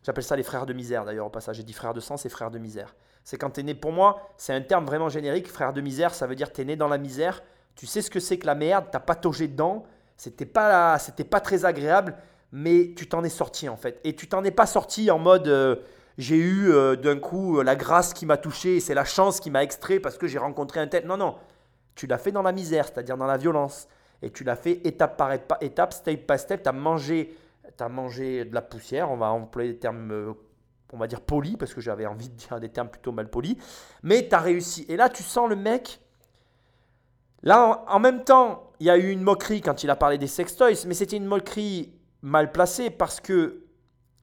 [0.02, 2.28] j'appelle ça les frères de misère d'ailleurs au passage, j'ai dit frères de sang, c'est
[2.28, 2.94] frères de misère.
[3.24, 6.14] C'est quand tu es né, pour moi, c'est un terme vraiment générique, frère de misère,
[6.14, 7.42] ça veut dire tu es né dans la misère,
[7.76, 9.84] tu sais ce que c'est que la merde, t'as pataugé dedans,
[10.16, 12.16] c'était pas, c'était pas très agréable,
[12.50, 14.00] mais tu t'en es sorti en fait.
[14.02, 15.76] Et tu t'en es pas sorti en mode euh,
[16.16, 19.50] j'ai eu euh, d'un coup euh, la grâce qui m'a touché c'est la chance qui
[19.50, 21.06] m'a extrait parce que j'ai rencontré un tel.
[21.06, 21.36] Non, non,
[21.94, 23.88] tu l'as fait dans la misère, c'est-à-dire dans la violence.
[24.22, 26.62] Et tu l'as fait étape par étape, step by step.
[26.62, 27.36] Tu as mangé,
[27.78, 30.34] as mangé de la poussière, on va employer des termes,
[30.90, 33.58] on va dire polis, parce que j'avais envie de dire des termes plutôt mal polis.
[34.02, 34.86] Mais tu as réussi.
[34.88, 36.00] Et là, tu sens le mec.
[37.46, 40.26] Là, en, même temps, il y a eu une moquerie quand il a parlé des
[40.26, 43.66] sextoys, mais c'était une moquerie mal placée parce que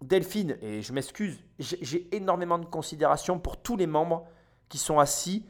[0.01, 4.25] Delphine, et je m'excuse, j'ai énormément de considération pour tous les membres
[4.67, 5.45] qui sont assis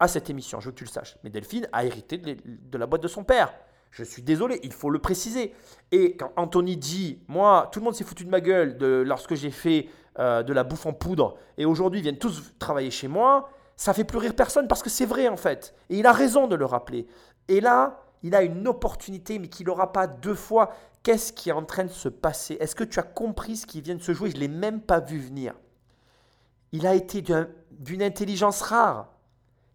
[0.00, 1.18] à cette émission, je veux que tu le saches.
[1.22, 3.52] Mais Delphine a hérité de la boîte de son père.
[3.90, 5.52] Je suis désolé, il faut le préciser.
[5.92, 9.34] Et quand Anthony dit, moi, tout le monde s'est foutu de ma gueule de, lorsque
[9.34, 13.06] j'ai fait euh, de la bouffe en poudre, et aujourd'hui ils viennent tous travailler chez
[13.06, 15.72] moi, ça fait plus rire personne parce que c'est vrai en fait.
[15.88, 17.06] Et il a raison de le rappeler.
[17.46, 20.74] Et là, il a une opportunité, mais qu'il n'aura pas deux fois.
[21.04, 22.56] Qu'est-ce qui est en train de se passer?
[22.60, 24.30] Est-ce que tu as compris ce qui vient de se jouer?
[24.30, 25.54] Je ne l'ai même pas vu venir.
[26.72, 29.14] Il a été d'un- d'une intelligence rare.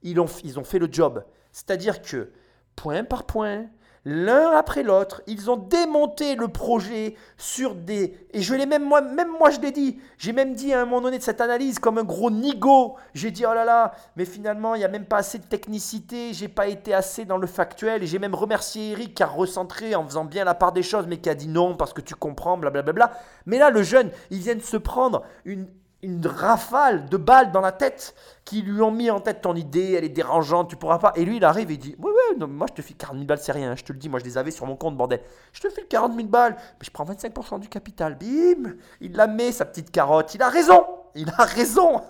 [0.03, 1.23] Ils ont fait le job.
[1.53, 2.31] C'est-à-dire que,
[2.75, 3.67] point par point,
[4.05, 8.27] l'un après l'autre, ils ont démonté le projet sur des...
[8.31, 9.99] Et je l'ai même moi, même moi je l'ai dit.
[10.17, 12.95] J'ai même dit à un moment donné de cette analyse comme un gros nigo.
[13.13, 16.33] J'ai dit, oh là là, mais finalement, il n'y a même pas assez de technicité,
[16.33, 18.03] j'ai pas été assez dans le factuel.
[18.03, 21.07] Et j'ai même remercié Eric qui a recentré en faisant bien la part des choses,
[21.07, 23.11] mais qui a dit non parce que tu comprends, blablabla.
[23.45, 25.67] Mais là, le jeune, il vient de se prendre une,
[26.03, 29.93] une rafale de balles dans la tête qui lui ont mis en tête ton idée,
[29.93, 31.13] elle est dérangeante, tu pourras pas.
[31.15, 33.15] Et lui, il arrive et il dit Ouais, ouais, non, moi je te file 40
[33.15, 34.97] 000 balles, c'est rien, je te le dis, moi je les avais sur mon compte,
[34.97, 35.21] bordel.
[35.53, 38.17] Je te file 40 000 balles, mais je prends 25% du capital.
[38.17, 40.35] Bim Il la met, sa petite carotte.
[40.35, 40.85] Il a raison
[41.15, 42.01] Il a raison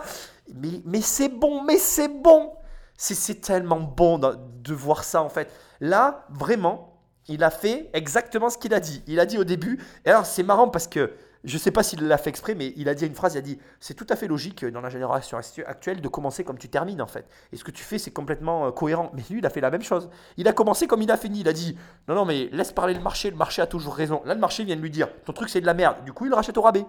[0.54, 2.52] mais mais c'est bon, mais c'est bon
[2.96, 5.52] C'est c'est tellement bon de, de voir ça en fait.
[5.80, 6.96] Là, vraiment,
[7.28, 9.02] il a fait exactement ce qu'il a dit.
[9.06, 11.12] Il a dit au début, et alors c'est marrant parce que
[11.46, 13.38] je ne sais pas s'il l'a fait exprès, mais il a dit une phrase, il
[13.38, 16.58] a dit, c'est tout à fait logique dans la génération actu- actuelle de commencer comme
[16.58, 17.24] tu termines en fait.
[17.52, 19.12] Et ce que tu fais, c'est complètement euh, cohérent.
[19.14, 20.10] Mais lui, il a fait la même chose.
[20.36, 21.40] Il a commencé comme il a fini.
[21.40, 21.78] Il a dit,
[22.08, 24.22] non, non, mais laisse parler le marché, le marché a toujours raison.
[24.24, 26.04] Là, le marché vient de lui dire, ton truc c'est de la merde.
[26.04, 26.84] Du coup, il le rachète au rabais.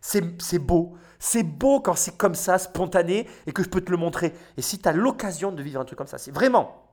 [0.00, 0.22] C'est
[0.58, 0.94] beau.
[1.18, 4.32] C'est beau quand c'est comme ça, spontané, et que je peux te le montrer.
[4.56, 6.86] Et si tu as l'occasion de vivre un truc comme ça, c'est vraiment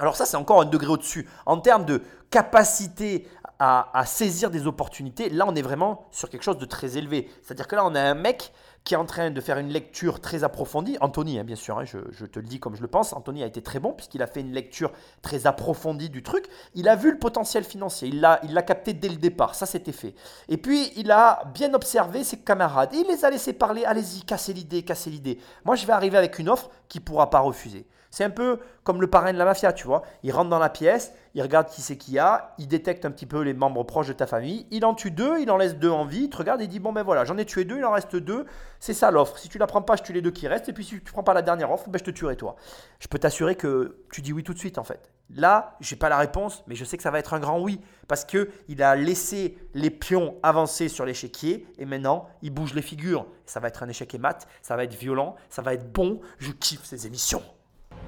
[0.00, 1.28] alors ça, c'est encore un degré au-dessus.
[1.44, 3.28] En termes de capacité
[3.62, 7.28] à, saisir des opportunités, là, on est vraiment sur quelque chose de très élevé.
[7.42, 8.54] C'est-à-dire que là, on a un mec
[8.84, 10.96] qui est en train de faire une lecture très approfondie.
[11.02, 13.12] Anthony, hein, bien sûr, hein, je, te le dis comme je le pense.
[13.12, 16.46] Anthony a été très bon puisqu'il a fait une lecture très approfondie du truc.
[16.74, 18.08] Il a vu le potentiel financier.
[18.08, 19.54] Il l'a capté dès le départ.
[19.54, 20.14] Ça, c'était fait.
[20.48, 22.94] Et puis, il a bien observé ses camarades.
[22.94, 23.84] Il les a laissés parler.
[23.84, 25.38] Allez-y, cassez l'idée, cassez l'idée.
[25.66, 27.86] Moi, je vais arriver avec une offre qu'il ne pourra pas refuser.
[28.10, 30.02] C'est un peu comme le parrain de la mafia, tu vois.
[30.22, 33.10] Il rentre dans la pièce, il regarde qui c'est qu'il y a, il détecte un
[33.10, 35.76] petit peu les membres proches de ta famille, il en tue deux, il en laisse
[35.76, 37.78] deux en vie, il te regarde et dit bon ben voilà, j'en ai tué deux,
[37.78, 38.46] il en reste deux,
[38.80, 39.38] c'est ça l'offre.
[39.38, 41.12] Si tu la prends pas, je tue les deux qui restent, et puis si tu
[41.12, 42.56] prends pas la dernière offre, ben je te tuerai toi.
[42.98, 45.12] Je peux t'assurer que tu dis oui tout de suite en fait.
[45.32, 47.80] Là, j'ai pas la réponse, mais je sais que ça va être un grand oui
[48.08, 52.82] parce que il a laissé les pions avancer sur l'échiquier et maintenant il bouge les
[52.82, 53.26] figures.
[53.46, 56.20] Ça va être un échec et mat, ça va être violent, ça va être bon.
[56.38, 57.42] Je kiffe ces émissions.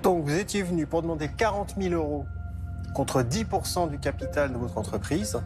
[0.03, 2.27] Donc vous étiez venu pour demander 40 000 euros
[2.95, 5.41] contre 10% du capital de votre entreprise.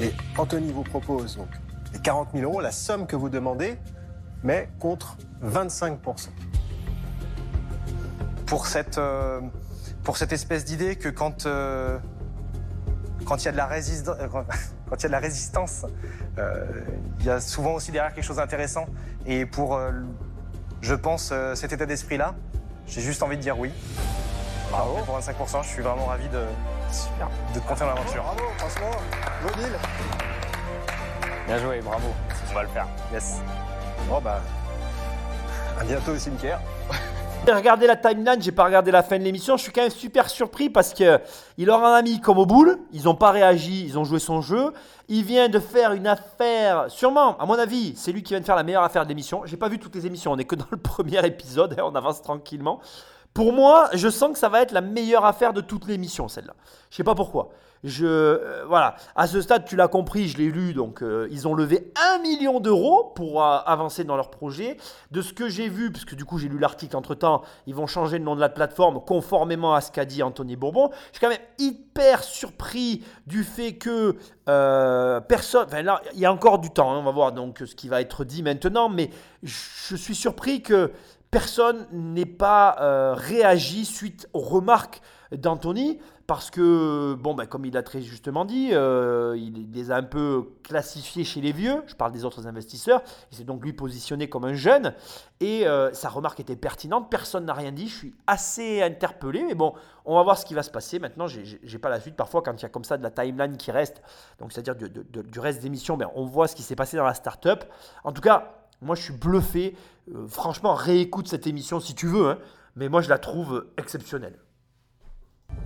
[0.00, 1.48] Et Anthony vous propose donc
[1.92, 3.78] les 40 000 euros, la somme que vous demandez,
[4.42, 6.28] mais contre 25%.
[8.46, 9.40] pour cette, euh,
[10.02, 11.48] pour cette espèce d'idée que quand il
[13.44, 14.08] y a de la résistance,
[14.96, 16.56] il y a
[17.20, 18.86] il y a souvent aussi derrière quelque chose d'intéressant.
[19.26, 19.92] Et pour, euh,
[20.80, 22.34] je pense, euh, cet état d'esprit-là,
[22.90, 23.72] j'ai juste envie de dire oui.
[24.70, 24.98] Bravo.
[25.04, 26.44] pour 25%, je suis vraiment ravi de,
[27.54, 28.22] de te dans l'aventure.
[28.22, 28.90] Bravo, franchement,
[29.42, 29.72] beau deal.
[31.46, 32.08] Bien joué, bravo.
[32.50, 32.86] On va le faire.
[33.12, 33.40] Yes.
[34.08, 34.40] Bon bah,
[35.78, 36.60] à bientôt au cimetière.
[37.46, 39.56] J'ai regardé la timeline, j'ai pas regardé la fin de l'émission.
[39.56, 41.18] Je suis quand même super surpris parce que
[41.56, 42.78] il leur en a mis comme au boule.
[42.92, 44.72] Ils n'ont pas réagi, ils ont joué son jeu.
[45.08, 48.44] Il vient de faire une affaire, sûrement, à mon avis, c'est lui qui vient de
[48.44, 49.42] faire la meilleure affaire de l'émission.
[49.46, 51.94] J'ai pas vu toutes les émissions, on est que dans le premier épisode, hein, on
[51.94, 52.80] avance tranquillement.
[53.32, 56.54] Pour moi, je sens que ça va être la meilleure affaire de toute l'émission, celle-là.
[56.90, 57.50] Je sais pas pourquoi.
[57.82, 58.96] Je, euh, voilà.
[59.16, 60.74] À ce stade, tu l'as compris, je l'ai lu.
[60.74, 64.76] Donc, euh, ils ont levé 1 million d'euros pour euh, avancer dans leur projet.
[65.10, 67.74] De ce que j'ai vu, parce que du coup, j'ai lu l'article entre temps, ils
[67.74, 70.90] vont changer le nom de la plateforme conformément à ce qu'a dit Anthony Bourbon.
[71.12, 74.16] Je suis quand même hyper surpris du fait que
[75.20, 75.66] personne.
[75.66, 76.92] Enfin, là, il y a encore du temps.
[76.92, 78.88] hein, on va voir donc ce qui va être dit maintenant.
[78.88, 79.10] Mais
[79.42, 80.92] je suis surpris que
[81.30, 85.00] personne n'ait pas réagi suite aux remarques
[85.32, 85.98] d'Anthony
[86.30, 90.04] parce que, bon, ben, comme il a très justement dit, euh, il les a un
[90.04, 93.02] peu classifiés chez les vieux, je parle des autres investisseurs,
[93.32, 94.94] il s'est donc lui positionné comme un jeune,
[95.40, 99.56] et euh, sa remarque était pertinente, personne n'a rien dit, je suis assez interpellé, mais
[99.56, 99.74] bon,
[100.04, 101.00] on va voir ce qui va se passer.
[101.00, 103.56] Maintenant, j'ai- pas la suite, parfois quand il y a comme ça de la timeline
[103.56, 104.00] qui reste,
[104.38, 107.64] donc c'est-à-dire du, reste d'émission, ben, on voit ce qui s'est passé dans la start-up.
[108.04, 109.74] En tout cas, moi je suis bluffé,
[110.14, 112.38] Euh, franchement, réécoute cette émission si tu veux, hein,
[112.76, 114.38] mais moi je la trouve exceptionnelle.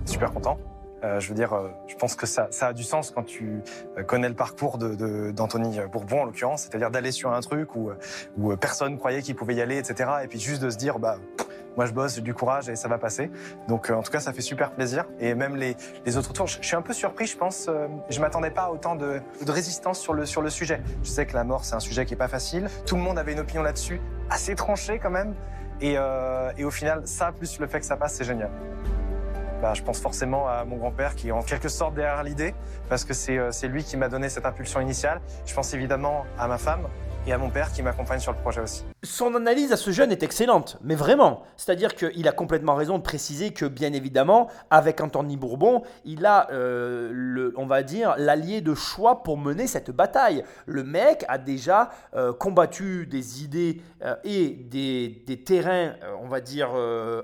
[0.05, 0.57] Super content.
[1.03, 3.61] Euh, je veux dire, euh, je pense que ça, ça a du sens quand tu
[3.97, 7.75] euh, connais le parcours de- de- d'Anthony Bourbon, en l'occurrence, c'est-à-dire d'aller sur un truc
[7.75, 7.91] où,
[8.59, 10.09] personne croyait qu'il pouvait y aller, etc.
[10.23, 11.17] Et puis juste de se dire, bah,
[11.75, 13.29] moi je bosse, j'ai du courage et ça va passer.
[13.67, 15.05] Donc en tout cas, ça fait super plaisir.
[15.19, 15.75] Et même les,
[16.17, 17.67] autres tours, je, suis un peu surpris, je pense.
[17.67, 20.81] euh, je m'attendais pas à autant de, résistance sur le, sur le sujet.
[21.03, 22.67] Je sais que la mort, c'est un sujet qui est pas facile.
[22.85, 25.35] Tout le monde avait une opinion là-dessus, assez tranchée quand même.
[25.81, 25.97] Et,
[26.57, 28.49] et au final, ça, plus le fait que ça passe, c'est génial.
[29.65, 32.53] Bah, je pense forcément à mon grand-père qui est en quelque sorte derrière l'idée,
[32.87, 35.21] parce que c'est euh, c'est lui qui m'a donné cette impulsion initiale.
[35.47, 36.87] Je pense évidemment à ma femme
[37.25, 38.85] et à mon père qui m'accompagnent sur le projet aussi.
[39.05, 41.43] Son analyse à ce jeune est excellente, mais vraiment.
[41.57, 46.49] C'est-à-dire qu'il a complètement raison de préciser que, bien évidemment, avec Anthony Bourbon, il a,
[46.51, 50.43] euh, le, on va dire, l'allié de choix pour mener cette bataille.
[50.65, 56.41] Le mec a déjà euh, combattu des idées euh, et des, des terrains, on va
[56.41, 56.69] dire,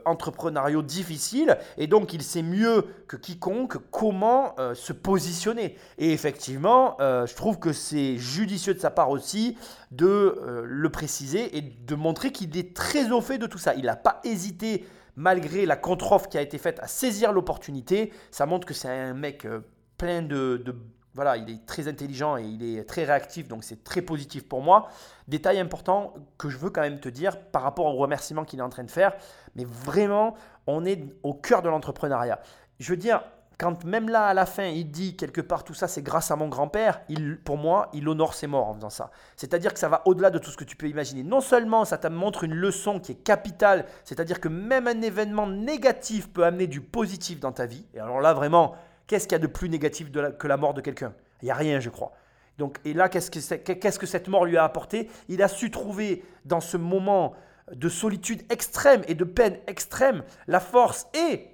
[0.06, 5.78] entrepreneuriaux difficiles, et donc il sait mieux que quiconque comment se positionner.
[5.98, 9.58] Et effectivement, je trouve que c'est judicieux de sa part aussi
[9.92, 13.74] de le préciser et de montrer qu'il est très au fait de tout ça.
[13.76, 18.12] Il n'a pas hésité, malgré la contre-offre qui a été faite, à saisir l'opportunité.
[18.32, 19.62] Ça montre que c'est un mec euh,
[19.98, 20.76] plein de, de
[21.14, 24.62] voilà, il est très intelligent et il est très réactif, donc c'est très positif pour
[24.62, 24.88] moi.
[25.28, 28.64] Détail important que je veux quand même te dire par rapport au remerciement qu'il est
[28.64, 29.14] en train de faire,
[29.56, 30.36] mais vraiment,
[30.68, 32.40] on est au cœur de l'entrepreneuriat.
[32.80, 33.24] Je veux dire,
[33.62, 36.36] quand même là, à la fin, il dit quelque part tout ça, c'est grâce à
[36.36, 39.12] mon grand-père, il, pour moi, il honore ses morts en faisant ça.
[39.36, 41.24] C'est-à-dire que ça va au-delà de tout ce que tu peux imaginer.
[41.24, 45.48] Non seulement ça te montre une leçon qui est capitale, c'est-à-dire que même un événement
[45.48, 47.86] négatif peut amener du positif dans ta vie.
[47.94, 48.76] Et alors là, vraiment,
[49.12, 51.14] Qu'est-ce qu'il y a de plus négatif que la mort de quelqu'un?
[51.42, 52.14] Il n'y a rien, je crois.
[52.58, 55.10] Donc, et là, qu'est-ce que, qu'est-ce que cette mort lui a apporté?
[55.28, 57.34] Il a su trouver dans ce moment
[57.74, 61.50] de solitude extrême et de peine extrême la force et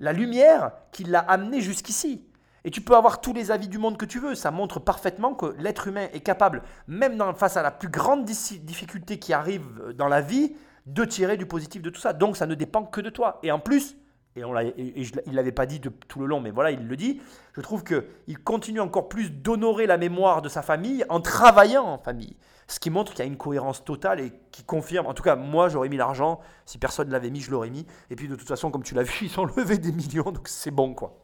[0.00, 2.26] la lumière qui l'a amené jusqu'ici.
[2.64, 5.34] Et tu peux avoir tous les avis du monde que tu veux, ça montre parfaitement
[5.34, 10.08] que l'être humain est capable, même face à la plus grande difficulté qui arrive dans
[10.08, 12.12] la vie, de tirer du positif de tout ça.
[12.12, 13.38] Donc ça ne dépend que de toi.
[13.42, 13.96] Et en plus,
[14.36, 17.20] et, on il ne l'avait pas dit tout le long, mais voilà, il le dit,
[17.54, 21.98] je trouve qu'il continue encore plus d'honorer la mémoire de sa famille en travaillant en
[21.98, 22.36] famille.
[22.70, 25.34] Ce qui montre qu'il y a une cohérence totale et qui confirme, en tout cas,
[25.34, 27.84] moi j'aurais mis l'argent, si personne ne l'avait mis, je l'aurais mis.
[28.10, 30.46] Et puis de toute façon, comme tu l'as vu, ils ont levé des millions, donc
[30.46, 31.18] c'est bon quoi.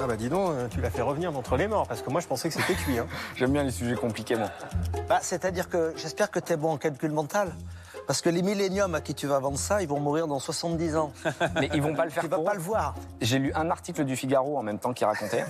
[0.00, 2.20] Ah bah dis donc, euh, tu l'as fait revenir d'entre les morts, parce que moi
[2.20, 2.96] je pensais que c'était cuit.
[2.96, 3.08] Hein.
[3.36, 4.50] J'aime bien les sujets compliqués, moi.
[5.08, 7.52] Bah, C'est-à-dire que j'espère que tu es bon en calcul mental.
[8.06, 10.96] Parce que les milléniums à qui tu vas vendre ça, ils vont mourir dans 70
[10.96, 11.12] ans.
[11.56, 12.94] Mais ils vont pas le faire Tu vas pas le voir.
[13.20, 15.44] J'ai lu un article du Figaro en même temps qui racontait.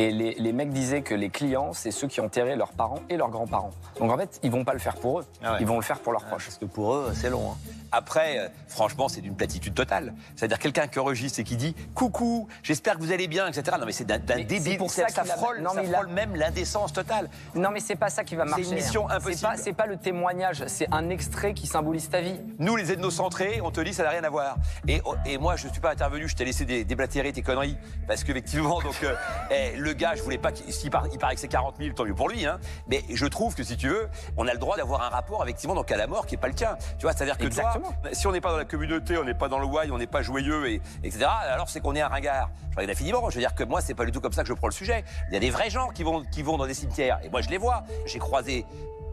[0.00, 3.00] Et les, les mecs disaient que les clients, c'est ceux qui ont enterré leurs parents
[3.10, 3.72] et leurs grands-parents.
[3.98, 5.26] Donc en fait, ils vont pas le faire pour eux.
[5.42, 5.58] Ah ouais.
[5.60, 6.44] Ils vont le faire pour leurs proches.
[6.46, 7.50] Parce que pour eux, c'est long.
[7.50, 7.56] hein.
[7.92, 10.14] Après, euh, franchement, c'est d'une platitude totale.
[10.36, 13.76] C'est-à-dire quelqu'un qui enregistre et qui dit coucou, j'espère que vous allez bien, etc.
[13.80, 14.60] Non, mais c'est d'un débile.
[14.62, 17.28] c'est pour Ça, ça ça frôle, non, ça frôle même l'indécence totale.
[17.54, 18.64] Non, mais c'est pas ça qui va C'est marcher.
[18.68, 19.14] une mission hein.
[19.16, 19.36] impossible.
[19.38, 22.38] C'est pas, c'est pas le témoignage, c'est un extrait qui symbolise ta vie.
[22.58, 24.56] Nous, les ethnocentrés, on te dit ça n'a rien à voir.
[24.86, 27.76] Et, et moi, je ne suis pas intervenu, je t'ai laissé dé- déblatérer tes conneries.
[28.06, 29.14] Parce qu'effectivement, donc, euh,
[29.50, 30.66] eh, le gars, je voulais pas qu'il.
[30.68, 32.46] il paraît que c'est 40 000, tant mieux pour lui.
[32.46, 32.58] Hein.
[32.88, 35.74] Mais je trouve que si tu veux, on a le droit d'avoir un rapport, effectivement,
[35.74, 36.76] donc à la mort qui n'est pas le tien.
[36.98, 37.72] Tu vois, c'est-à-dire que Exactement.
[37.74, 37.77] toi,
[38.12, 40.06] si on n'est pas dans la communauté, on n'est pas dans le why, on n'est
[40.06, 42.50] pas joyeux, et, etc., alors c'est qu'on est un ringard.
[42.70, 43.30] Je regarde infiniment.
[43.30, 44.72] Je veux dire que moi, c'est pas du tout comme ça que je prends le
[44.72, 45.04] sujet.
[45.28, 47.18] Il y a des vrais gens qui vont, qui vont dans des cimetières.
[47.24, 47.84] Et moi, je les vois.
[48.06, 48.64] J'ai croisé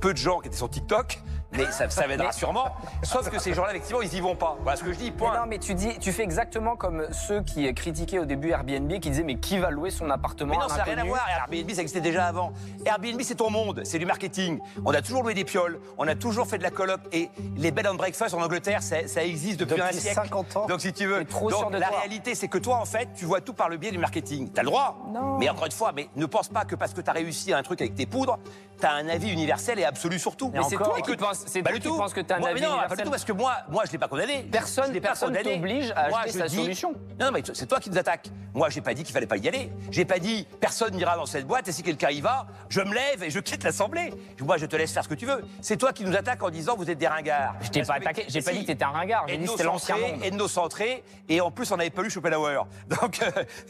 [0.01, 1.19] peu de gens qui étaient sur TikTok,
[1.57, 2.65] mais ça, ça Mais- sûrement.
[3.03, 4.57] Sauf que ces gens-là, effectivement, ils y vont pas.
[4.61, 5.39] Voilà ce que je dis, Mais point.
[5.39, 9.09] non, mais tu dis, tu fais exactement comme ceux qui critiquaient au début Airbnb, qui
[9.09, 11.03] disaient mais qui va louer son appartement Mais non, à un ça n'a rien à
[11.05, 11.25] voir.
[11.29, 12.51] Airbnb, ça existait déjà avant.
[12.85, 14.59] Airbnb, c'est ton monde, c'est du marketing.
[14.85, 16.99] On a toujours loué des pioles, on a toujours fait de la coloc.
[17.11, 20.15] Et les bed and breakfast en Angleterre, ça, ça existe depuis, un Depuis siècle.
[20.15, 20.65] 50 ans.
[20.67, 21.19] Donc, si tu veux.
[21.19, 21.99] T'es trop donc, sûr de la toi.
[21.99, 24.49] réalité, c'est que toi, en fait, tu vois tout par le biais du marketing.
[24.53, 24.97] T'as le droit.
[25.13, 25.37] Non.
[25.37, 27.63] Mais encore une fois, mais ne pense pas que parce que t'as réussi à un
[27.63, 28.39] truc avec tes poudres,
[28.79, 30.51] t'as un avis universel et absolu sur tout.
[30.53, 31.97] Mais c'est toi qui penses- c'est pas toi du qui tout.
[31.97, 33.83] penses que t'as un Moi, avis mais non, pas du tout, parce que moi, moi,
[33.85, 34.47] je l'ai pas condamné.
[34.51, 36.91] Personne- pas personne t'oblige à Moi, acheter sa dis- solution.
[37.19, 38.29] Non, non, mais c'est toi qui nous attaques.
[38.53, 39.69] Moi, j'ai pas dit qu'il fallait pas y aller.
[39.91, 42.93] J'ai pas dit personne n'ira dans cette boîte et si quelqu'un y va, je me
[42.93, 44.13] lève et je quitte l'assemblée.
[44.41, 45.43] Moi, je te laisse faire ce que tu veux.
[45.61, 47.55] C'est toi qui nous attaques en disant vous êtes des ringards.
[47.61, 49.97] Je t'ai pas attaqué, j'ai pas dit que t'étais un ringard, j'ai dit c'était l'ancien
[49.97, 50.23] monde.
[50.23, 52.65] ethnocentré, et en plus on n'avait pas lu Schopenhauer.
[53.01, 53.19] Donc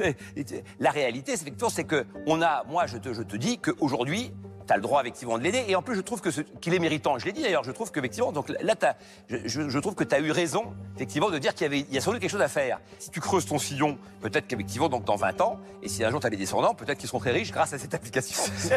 [0.02, 0.14] euh,
[0.80, 4.32] la réalité, c'est que on a, moi je te, je te dis qu'aujourd'hui,
[4.66, 6.80] tu as le droit effectivement de l'aider, et en plus je trouve que qu'il est
[6.80, 7.18] méritant.
[7.18, 8.96] Je l'ai dit d'ailleurs, je trouve qu'effectivement, donc là, t'as-
[9.30, 12.12] je, trouve que tu as eu raison, effectivement, de dire qu'il y y a sans
[12.12, 12.80] doute quelque chose à faire.
[13.00, 16.20] Si tu creuses ton sillon, peut-être qu'effectivement, donc dans 20 ans, et si un jour
[16.20, 18.52] tu as des descendants, peut-être qu'ils seront très riches grâce à cette application.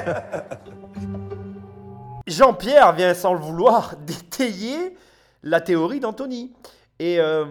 [2.27, 4.95] Jean-Pierre vient sans le vouloir d'étayer
[5.43, 6.53] la théorie d'Anthony.
[6.99, 7.47] Et euh,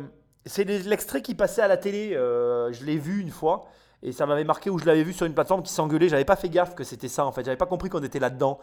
[0.45, 3.65] c'est l'extrait qui passait à la télé, euh, je l'ai vu une fois,
[4.03, 6.09] et ça m'avait marqué où je l'avais vu sur une plateforme qui s'engueulait.
[6.09, 8.59] J'avais pas fait gaffe que c'était ça en fait, j'avais pas compris qu'on était là-dedans.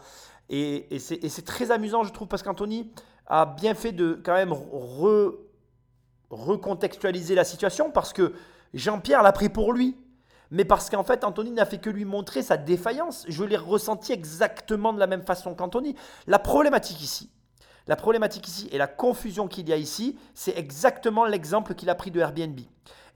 [0.49, 2.91] Et, c'est très amusant, je trouve, parce qu'Anthony
[3.27, 5.35] a bien fait de quand même re-
[6.29, 8.33] recontextualiser la situation parce que
[8.73, 9.97] Jean-Pierre l'a pris pour lui.
[10.51, 13.25] Mais parce qu'en fait, Anthony n'a fait que lui montrer sa défaillance.
[13.27, 15.95] Je l'ai ressenti exactement de la même façon qu'Anthony.
[16.27, 17.31] La problématique ici,
[17.87, 21.95] la problématique ici et la confusion qu'il y a ici, c'est exactement l'exemple qu'il a
[21.95, 22.59] pris de Airbnb.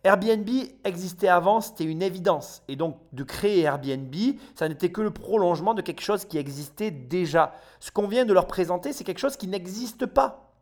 [0.04, 0.50] Airbnb
[0.86, 2.64] existait avant, c'était une évidence.
[2.68, 4.16] Et donc, de créer Airbnb,
[4.56, 7.54] ça n'était que le prolongement de quelque chose qui existait déjà.
[7.80, 10.54] Ce qu'on vient de leur présenter, c'est quelque chose qui n'existe pas.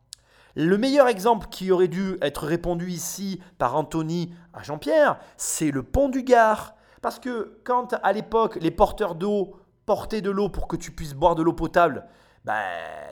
[0.56, 5.84] Le meilleur exemple qui aurait dû être répondu ici par Anthony à Jean-Pierre, c'est le
[5.84, 6.74] pont du Gard.
[7.00, 11.14] Parce que quand à l'époque les porteurs d'eau portaient de l'eau pour que tu puisses
[11.14, 12.06] boire de l'eau potable,
[12.44, 12.60] ben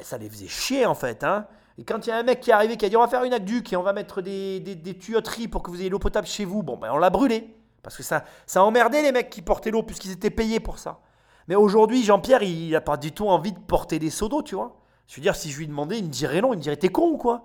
[0.02, 1.22] ça les faisait chier en fait.
[1.22, 1.46] Hein.
[1.78, 3.08] Et quand il y a un mec qui est arrivé qui a dit on va
[3.08, 5.98] faire une aqueduc et on va mettre des, des- tuyauteries pour que vous ayez l'eau
[5.98, 7.54] potable chez vous, bon ben on l'a brûlé.
[7.82, 11.00] Parce que ça, ça emmerdait les mecs qui portaient l'eau puisqu'ils étaient payés pour ça.
[11.48, 14.56] Mais aujourd'hui, Jean-Pierre, il n'a pas du tout envie de porter des seaux d'eau, tu
[14.56, 14.80] vois.
[15.06, 16.88] Je veux dire, si je lui demandais, il me dirait non, il me dirait t'es
[16.88, 17.44] con ou quoi?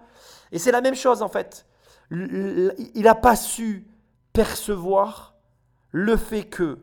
[0.52, 1.66] Et c'est la même chose en fait.
[2.10, 3.88] Il n'a pas su
[4.34, 5.36] percevoir
[5.92, 6.80] le fait que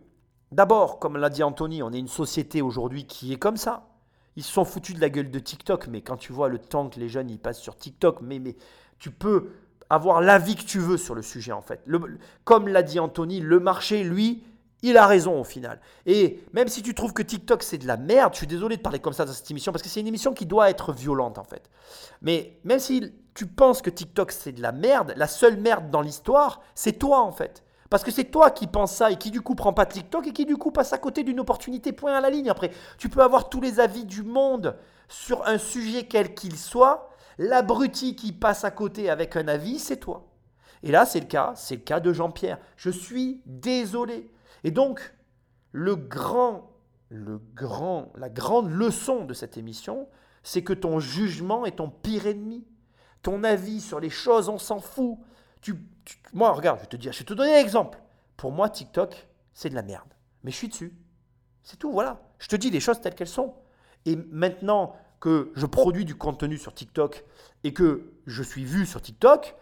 [0.51, 3.88] D'abord, comme l'a dit Anthony, on est une société aujourd'hui qui est comme ça.
[4.39, 6.89] Ils se sont foutus de la gueule de TikTok, mais quand tu vois le temps
[6.89, 8.55] que les jeunes ils passent sur TikTok, mais, mais
[9.01, 9.49] tu peux
[9.91, 11.85] avoir l'avis que tu veux sur le sujet en fait.
[12.45, 14.45] Comme l'a dit Anthony, le marché, lui,
[14.83, 15.81] il a raison au final.
[16.07, 18.81] Et même si tu trouves que TikTok c'est de la merde, je suis désolé de
[18.81, 21.37] parler comme ça dans cette émission parce que c'est une émission qui doit être violente
[21.39, 21.69] en fait.
[22.23, 26.01] Mais même si tu penses que TikTok c'est de la merde, la seule merde dans
[26.01, 27.65] l'histoire, c'est toi en fait.
[27.91, 30.33] Parce que c'est toi qui penses ça et qui du coup prend pas TikTok et
[30.33, 32.51] qui du coup passe à côté d'une opportunité point à la ligne.
[32.51, 34.77] Après, tu peux avoir tous les avis du monde
[35.09, 37.11] sur un sujet quel qu'il soit.
[37.39, 40.27] L'abruti qui passe à côté avec un avis, c'est toi.
[40.83, 42.59] Et là, c'est le cas, c'est le cas de Jean-Pierre.
[42.77, 44.31] Je suis désolé.
[44.65, 45.15] Et donc,
[45.73, 46.73] le grand,
[47.09, 50.09] le grand, la grande leçon de cette émission,
[50.43, 52.67] c'est que ton jugement est ton pire ennemi.
[53.23, 55.19] Ton avis sur les choses, on s'en fout.
[55.61, 55.75] Tu,
[56.33, 57.99] moi, regarde, je vais te dire, je vais te donner un exemple.
[58.37, 60.09] Pour moi, TikTok, c'est de la merde.
[60.45, 60.95] Mais je suis dessus.
[61.63, 62.21] C'est tout, voilà.
[62.39, 63.55] Je te dis les choses telles qu'elles sont.
[64.07, 67.25] Et maintenant que je produis du contenu sur TikTok
[67.65, 69.55] et que je suis vu sur TikTok,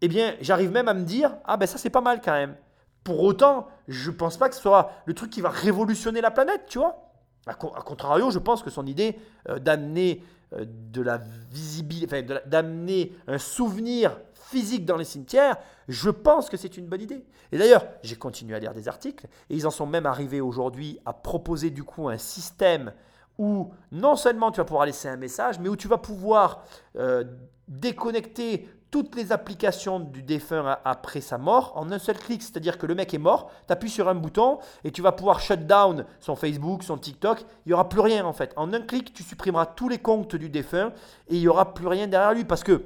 [0.00, 2.56] eh bien, j'arrive même à me dire, ah ben ça c'est pas mal quand même.
[3.04, 6.62] Pour autant, je pense pas que ce soit le truc qui va révolutionner la planète,
[6.66, 7.12] tu vois.
[7.46, 9.18] A, co- a contrario, je pense que son idée
[9.50, 10.24] euh, d'amener
[10.54, 11.18] euh, de la
[11.50, 14.18] visibilité, d'amener un souvenir
[14.54, 15.56] physique dans les cimetières,
[15.88, 17.24] je pense que c'est une bonne idée.
[17.50, 21.00] Et d'ailleurs, j'ai continué à lire des articles et ils en sont même arrivés aujourd'hui
[21.04, 22.92] à proposer du coup un système
[23.36, 26.62] où non seulement tu vas pouvoir laisser un message, mais où tu vas pouvoir
[26.96, 27.24] euh,
[27.66, 32.40] déconnecter toutes les applications du défunt après sa mort en un seul clic.
[32.42, 35.40] C'est-à-dire que le mec est mort, tu appuies sur un bouton et tu vas pouvoir
[35.40, 37.40] shut down son Facebook, son TikTok.
[37.40, 38.52] Il n'y aura plus rien en fait.
[38.54, 40.92] En un clic, tu supprimeras tous les comptes du défunt
[41.28, 42.84] et il n'y aura plus rien derrière lui parce que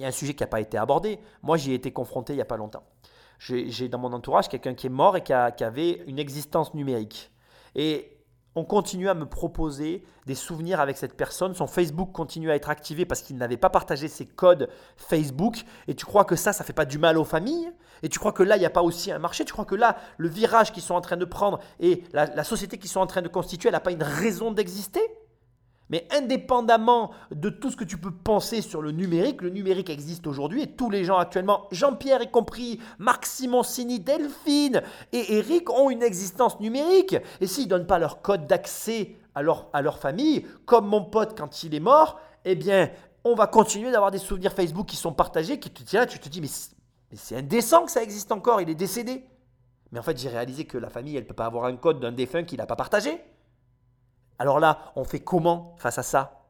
[0.00, 1.20] il y a un sujet qui n'a pas été abordé.
[1.42, 2.84] Moi, j'y ai été confronté il n'y a pas longtemps.
[3.38, 7.30] J'ai dans mon entourage quelqu'un qui est mort et qui avait une existence numérique.
[7.74, 8.16] Et
[8.54, 11.54] on continue à me proposer des souvenirs avec cette personne.
[11.54, 15.64] Son Facebook continue à être activé parce qu'il n'avait pas partagé ses codes Facebook.
[15.86, 17.70] Et tu crois que ça, ça fait pas du mal aux familles?
[18.02, 19.44] Et tu crois que là, il n'y a pas aussi un marché?
[19.44, 22.44] Tu crois que là, le virage qu'ils sont en train de prendre et la, la
[22.44, 25.02] société qu'ils sont en train de constituer, elle n'a pas une raison d'exister?
[25.90, 30.26] Mais indépendamment de tout ce que tu peux penser sur le numérique, le numérique existe
[30.26, 34.82] aujourd'hui et tous les gens actuellement, Jean-Pierre y compris, Marc Simoncini, Delphine
[35.12, 37.16] et Eric ont une existence numérique.
[37.40, 41.04] Et s'ils ne donnent pas leur code d'accès à leur, à leur famille, comme mon
[41.04, 42.90] pote quand il est mort, eh bien,
[43.24, 46.28] on va continuer d'avoir des souvenirs Facebook qui sont partagés, qui te tiens, tu te
[46.28, 49.24] dis, mais c'est- indécent que ça existe encore, il est décédé.
[49.92, 52.00] Mais en fait, j'ai réalisé que la famille, elle ne peut pas avoir un code
[52.00, 53.20] d'un défunt qu'il n'a pas partagé.
[54.40, 56.46] Alors là, on fait comment face à ça?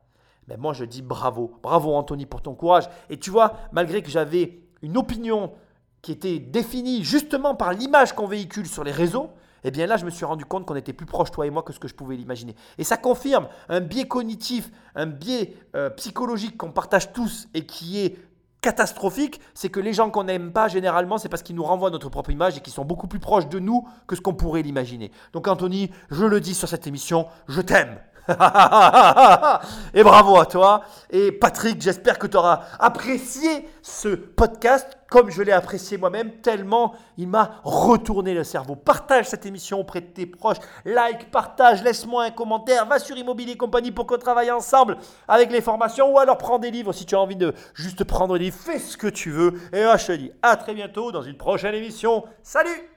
[0.47, 1.53] Ben Moi, je dis bravo.
[1.61, 2.89] Bravo, Anthony, pour ton courage.
[3.11, 5.53] Et tu vois, malgré que j'avais une opinion
[6.01, 9.31] qui était définie justement par l'image qu'on véhicule sur les réseaux,
[9.65, 11.65] eh bien là, je me suis rendu compte qu'on était plus proche, toi et moi,
[11.65, 12.55] que ce que je pouvais l'imaginer.
[12.79, 17.99] Et ça confirme un biais cognitif, un biais euh, psychologique qu'on partage tous et qui
[17.99, 18.17] est
[18.61, 22.09] catastrophique, c'est que les gens qu'on n'aime pas, généralement, c'est parce qu'ils nous renvoient notre
[22.09, 25.11] propre image et qu'ils sont beaucoup plus proches de nous que ce qu'on pourrait l'imaginer.
[25.33, 27.99] Donc Anthony, je le dis sur cette émission, je t'aime.
[29.95, 30.83] et bravo à toi.
[31.11, 36.95] Et Patrick, j'espère que tu auras apprécié ce podcast comme je l'ai apprécié moi-même, tellement
[37.19, 38.77] il m'a retourné le cerveau.
[38.77, 40.59] Partage cette émission auprès de tes proches.
[40.85, 42.87] Like, partage, laisse-moi un commentaire.
[42.87, 44.97] Va sur Immobilier Compagnie pour qu'on travaille ensemble
[45.27, 48.39] avec les formations ou alors prends des livres si tu as envie de juste prendre
[48.39, 48.59] des livres.
[48.59, 49.55] Fais ce que tu veux.
[49.73, 52.25] Et je te dis à très bientôt dans une prochaine émission.
[52.43, 52.91] Salut